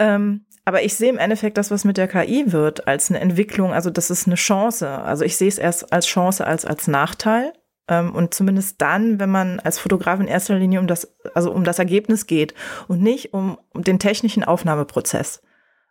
[0.00, 3.72] Ähm, aber ich sehe im Endeffekt das, was mit der KI wird, als eine Entwicklung,
[3.72, 4.88] also das ist eine Chance.
[4.88, 7.52] Also ich sehe es erst als Chance als als Nachteil.
[7.88, 11.64] Ähm, und zumindest dann, wenn man als Fotograf in erster Linie um das, also um
[11.64, 12.54] das Ergebnis geht
[12.88, 15.42] und nicht um, um den technischen Aufnahmeprozess.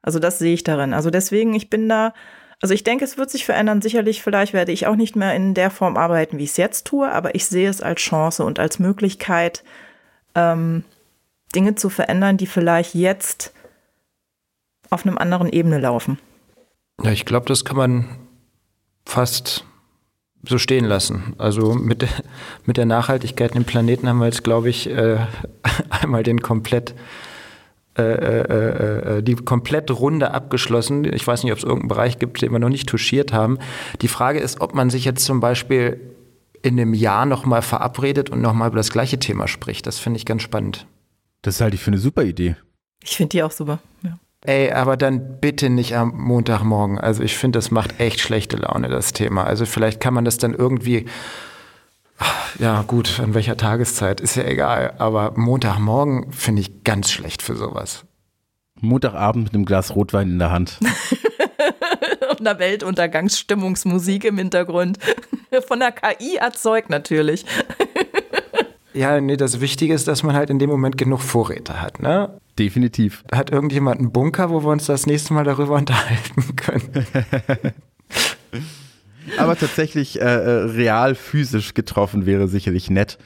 [0.02, 0.94] Also das sehe ich darin.
[0.94, 2.14] Also deswegen, ich bin da,
[2.62, 3.82] also ich denke, es wird sich verändern.
[3.82, 6.86] Sicherlich, vielleicht werde ich auch nicht mehr in der Form arbeiten, wie ich es jetzt
[6.86, 9.64] tue, aber ich sehe es als Chance und als Möglichkeit,
[10.36, 10.84] ähm,
[11.56, 13.54] Dinge zu verändern, die vielleicht jetzt
[14.90, 16.20] auf einem anderen Ebene laufen.
[17.02, 18.06] Ja, ich glaube, das kann man
[19.06, 19.66] fast
[20.48, 21.34] so stehen lassen.
[21.38, 22.06] Also mit,
[22.66, 25.18] mit der Nachhaltigkeit im Planeten haben wir jetzt, glaube ich, äh,
[25.90, 26.96] einmal den komplett
[27.98, 31.06] äh, äh, äh, äh, die komplette Runde abgeschlossen.
[31.14, 33.58] Ich weiß nicht, ob es irgendeinen Bereich gibt, den wir noch nicht touchiert haben.
[34.02, 36.02] Die Frage ist, ob man sich jetzt zum Beispiel
[36.62, 39.88] in einem Jahr nochmal verabredet und nochmal über das gleiche Thema spricht.
[39.88, 40.88] Das finde ich ganz spannend.
[41.42, 42.58] Das halte ich für eine super Idee.
[43.02, 43.80] Ich finde die auch super.
[44.04, 44.20] Ja.
[44.46, 47.00] Ey, aber dann bitte nicht am Montagmorgen.
[47.00, 49.44] Also ich finde, das macht echt schlechte Laune, das Thema.
[49.46, 51.06] Also vielleicht kann man das dann irgendwie
[52.60, 54.94] ja, gut, an welcher Tageszeit, ist ja egal.
[54.98, 58.06] Aber Montagmorgen finde ich ganz schlecht für sowas.
[58.80, 60.80] Montagabend mit einem Glas Rotwein in der Hand.
[62.30, 64.98] Und einer Weltuntergangsstimmungsmusik im Hintergrund.
[65.68, 67.46] Von der KI erzeugt natürlich.
[68.94, 72.40] Ja, nee, das Wichtige ist, dass man halt in dem Moment genug Vorräte hat, ne?
[72.58, 73.24] Definitiv.
[73.32, 77.06] Hat irgendjemand einen Bunker, wo wir uns das nächste Mal darüber unterhalten können?
[79.38, 83.18] Aber tatsächlich äh, äh, real physisch getroffen wäre sicherlich nett.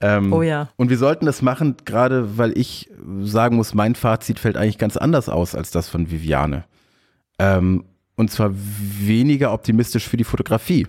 [0.00, 0.68] Ähm, oh ja.
[0.76, 2.88] Und wir sollten das machen, gerade weil ich
[3.20, 6.64] sagen muss, mein Fazit fällt eigentlich ganz anders aus als das von Viviane.
[7.38, 7.84] Ähm,
[8.14, 10.86] und zwar weniger optimistisch für die Fotografie.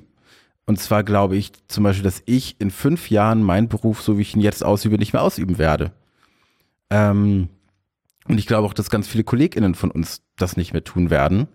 [0.66, 4.22] Und zwar glaube ich zum Beispiel, dass ich in fünf Jahren meinen Beruf, so wie
[4.22, 5.92] ich ihn jetzt ausübe, nicht mehr ausüben werde.
[6.92, 7.50] Ähm,
[8.30, 11.48] und ich glaube auch, dass ganz viele KollegInnen von uns das nicht mehr tun werden.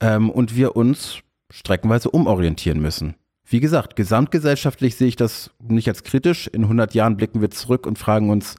[0.00, 1.20] Ähm, und wir uns
[1.50, 3.14] streckenweise umorientieren müssen.
[3.44, 6.46] Wie gesagt, gesamtgesellschaftlich sehe ich das nicht als kritisch.
[6.46, 8.56] In 100 Jahren blicken wir zurück und fragen uns,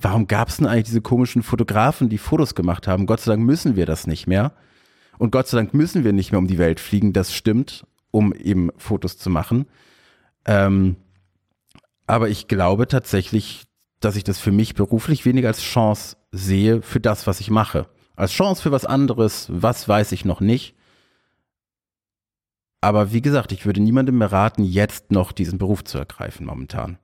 [0.00, 3.06] warum gab es denn eigentlich diese komischen Fotografen, die Fotos gemacht haben?
[3.06, 4.52] Gott sei Dank müssen wir das nicht mehr.
[5.18, 8.34] Und Gott sei Dank müssen wir nicht mehr um die Welt fliegen, das stimmt, um
[8.34, 9.66] eben Fotos zu machen.
[10.46, 10.96] Ähm,
[12.06, 13.64] aber ich glaube tatsächlich,
[14.00, 17.88] dass ich das für mich beruflich weniger als Chance sehe für das, was ich mache.
[18.14, 20.74] Als Chance für was anderes, was weiß ich noch nicht.
[22.80, 26.98] Aber wie gesagt, ich würde niemandem mehr raten, jetzt noch diesen Beruf zu ergreifen momentan.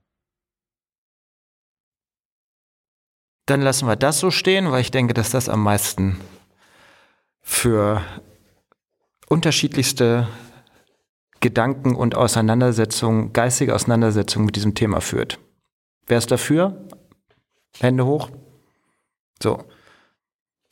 [3.47, 6.21] Dann lassen wir das so stehen, weil ich denke, dass das am meisten
[7.41, 8.03] für
[9.29, 10.29] unterschiedlichste
[11.41, 15.41] Gedanken und Auseinandersetzungen, geistige Auseinandersetzungen mit diesem Thema führt.
[16.07, 16.85] Wer ist dafür?
[17.81, 18.31] Hände hoch.
[19.43, 19.65] So.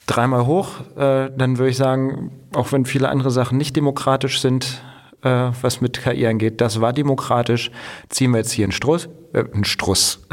[0.06, 4.82] Dreimal hoch, äh, dann würde ich sagen, auch wenn viele andere Sachen nicht demokratisch sind,
[5.22, 6.60] äh, was mit KI angeht.
[6.60, 7.70] Das war demokratisch.
[8.08, 10.26] Ziehen wir jetzt hier einen Struss, äh, einen Struss.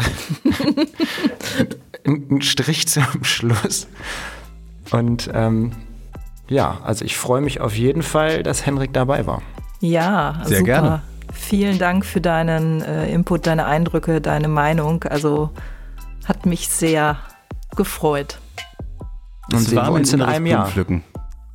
[2.06, 3.88] einen Strich zum Schluss.
[4.92, 5.74] Und ähm,
[6.50, 9.42] ja, also ich freue mich auf jeden Fall, dass Henrik dabei war.
[9.80, 10.64] Ja, sehr super.
[10.64, 11.02] gerne.
[11.38, 15.04] Vielen Dank für deinen äh, Input, deine Eindrücke, deine Meinung.
[15.04, 15.52] Also
[16.26, 17.18] hat mich sehr
[17.76, 18.40] gefreut.
[19.52, 20.68] Und sehen wir uns in einem Jahr.
[20.68, 21.04] Pflücken.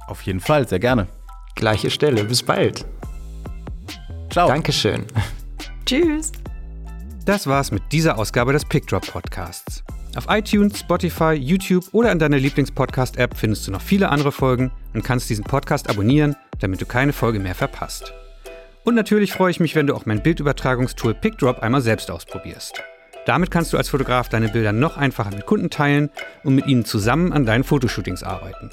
[0.06, 1.08] Auf jeden Fall, sehr gerne.
[1.56, 2.24] Gleiche Stelle.
[2.24, 2.86] Bis bald.
[4.30, 4.48] Ciao.
[4.48, 5.04] Dankeschön.
[5.84, 6.32] Tschüss.
[7.26, 9.84] Das war's mit dieser Ausgabe des PickDrop Podcasts.
[10.16, 15.04] Auf iTunes, Spotify, YouTube oder in deiner Lieblingspodcast-App findest du noch viele andere Folgen und
[15.04, 18.12] kannst diesen Podcast abonnieren, damit du keine Folge mehr verpasst.
[18.84, 22.82] Und natürlich freue ich mich, wenn du auch mein Bildübertragungstool PickDrop einmal selbst ausprobierst.
[23.26, 26.10] Damit kannst du als Fotograf deine Bilder noch einfacher mit Kunden teilen
[26.42, 28.70] und mit ihnen zusammen an deinen Fotoshootings arbeiten.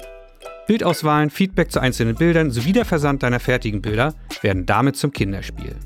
[0.66, 5.76] Bildauswahlen, Feedback zu einzelnen Bildern sowie der Versand deiner fertigen Bilder werden damit zum Kinderspiel.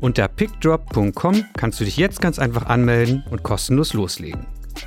[0.00, 4.46] Unter pickdrop.com kannst du dich jetzt ganz einfach anmelden und kostenlos loslegen.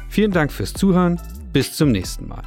[0.09, 1.21] Vielen Dank fürs Zuhören,
[1.53, 2.43] bis zum nächsten Mal.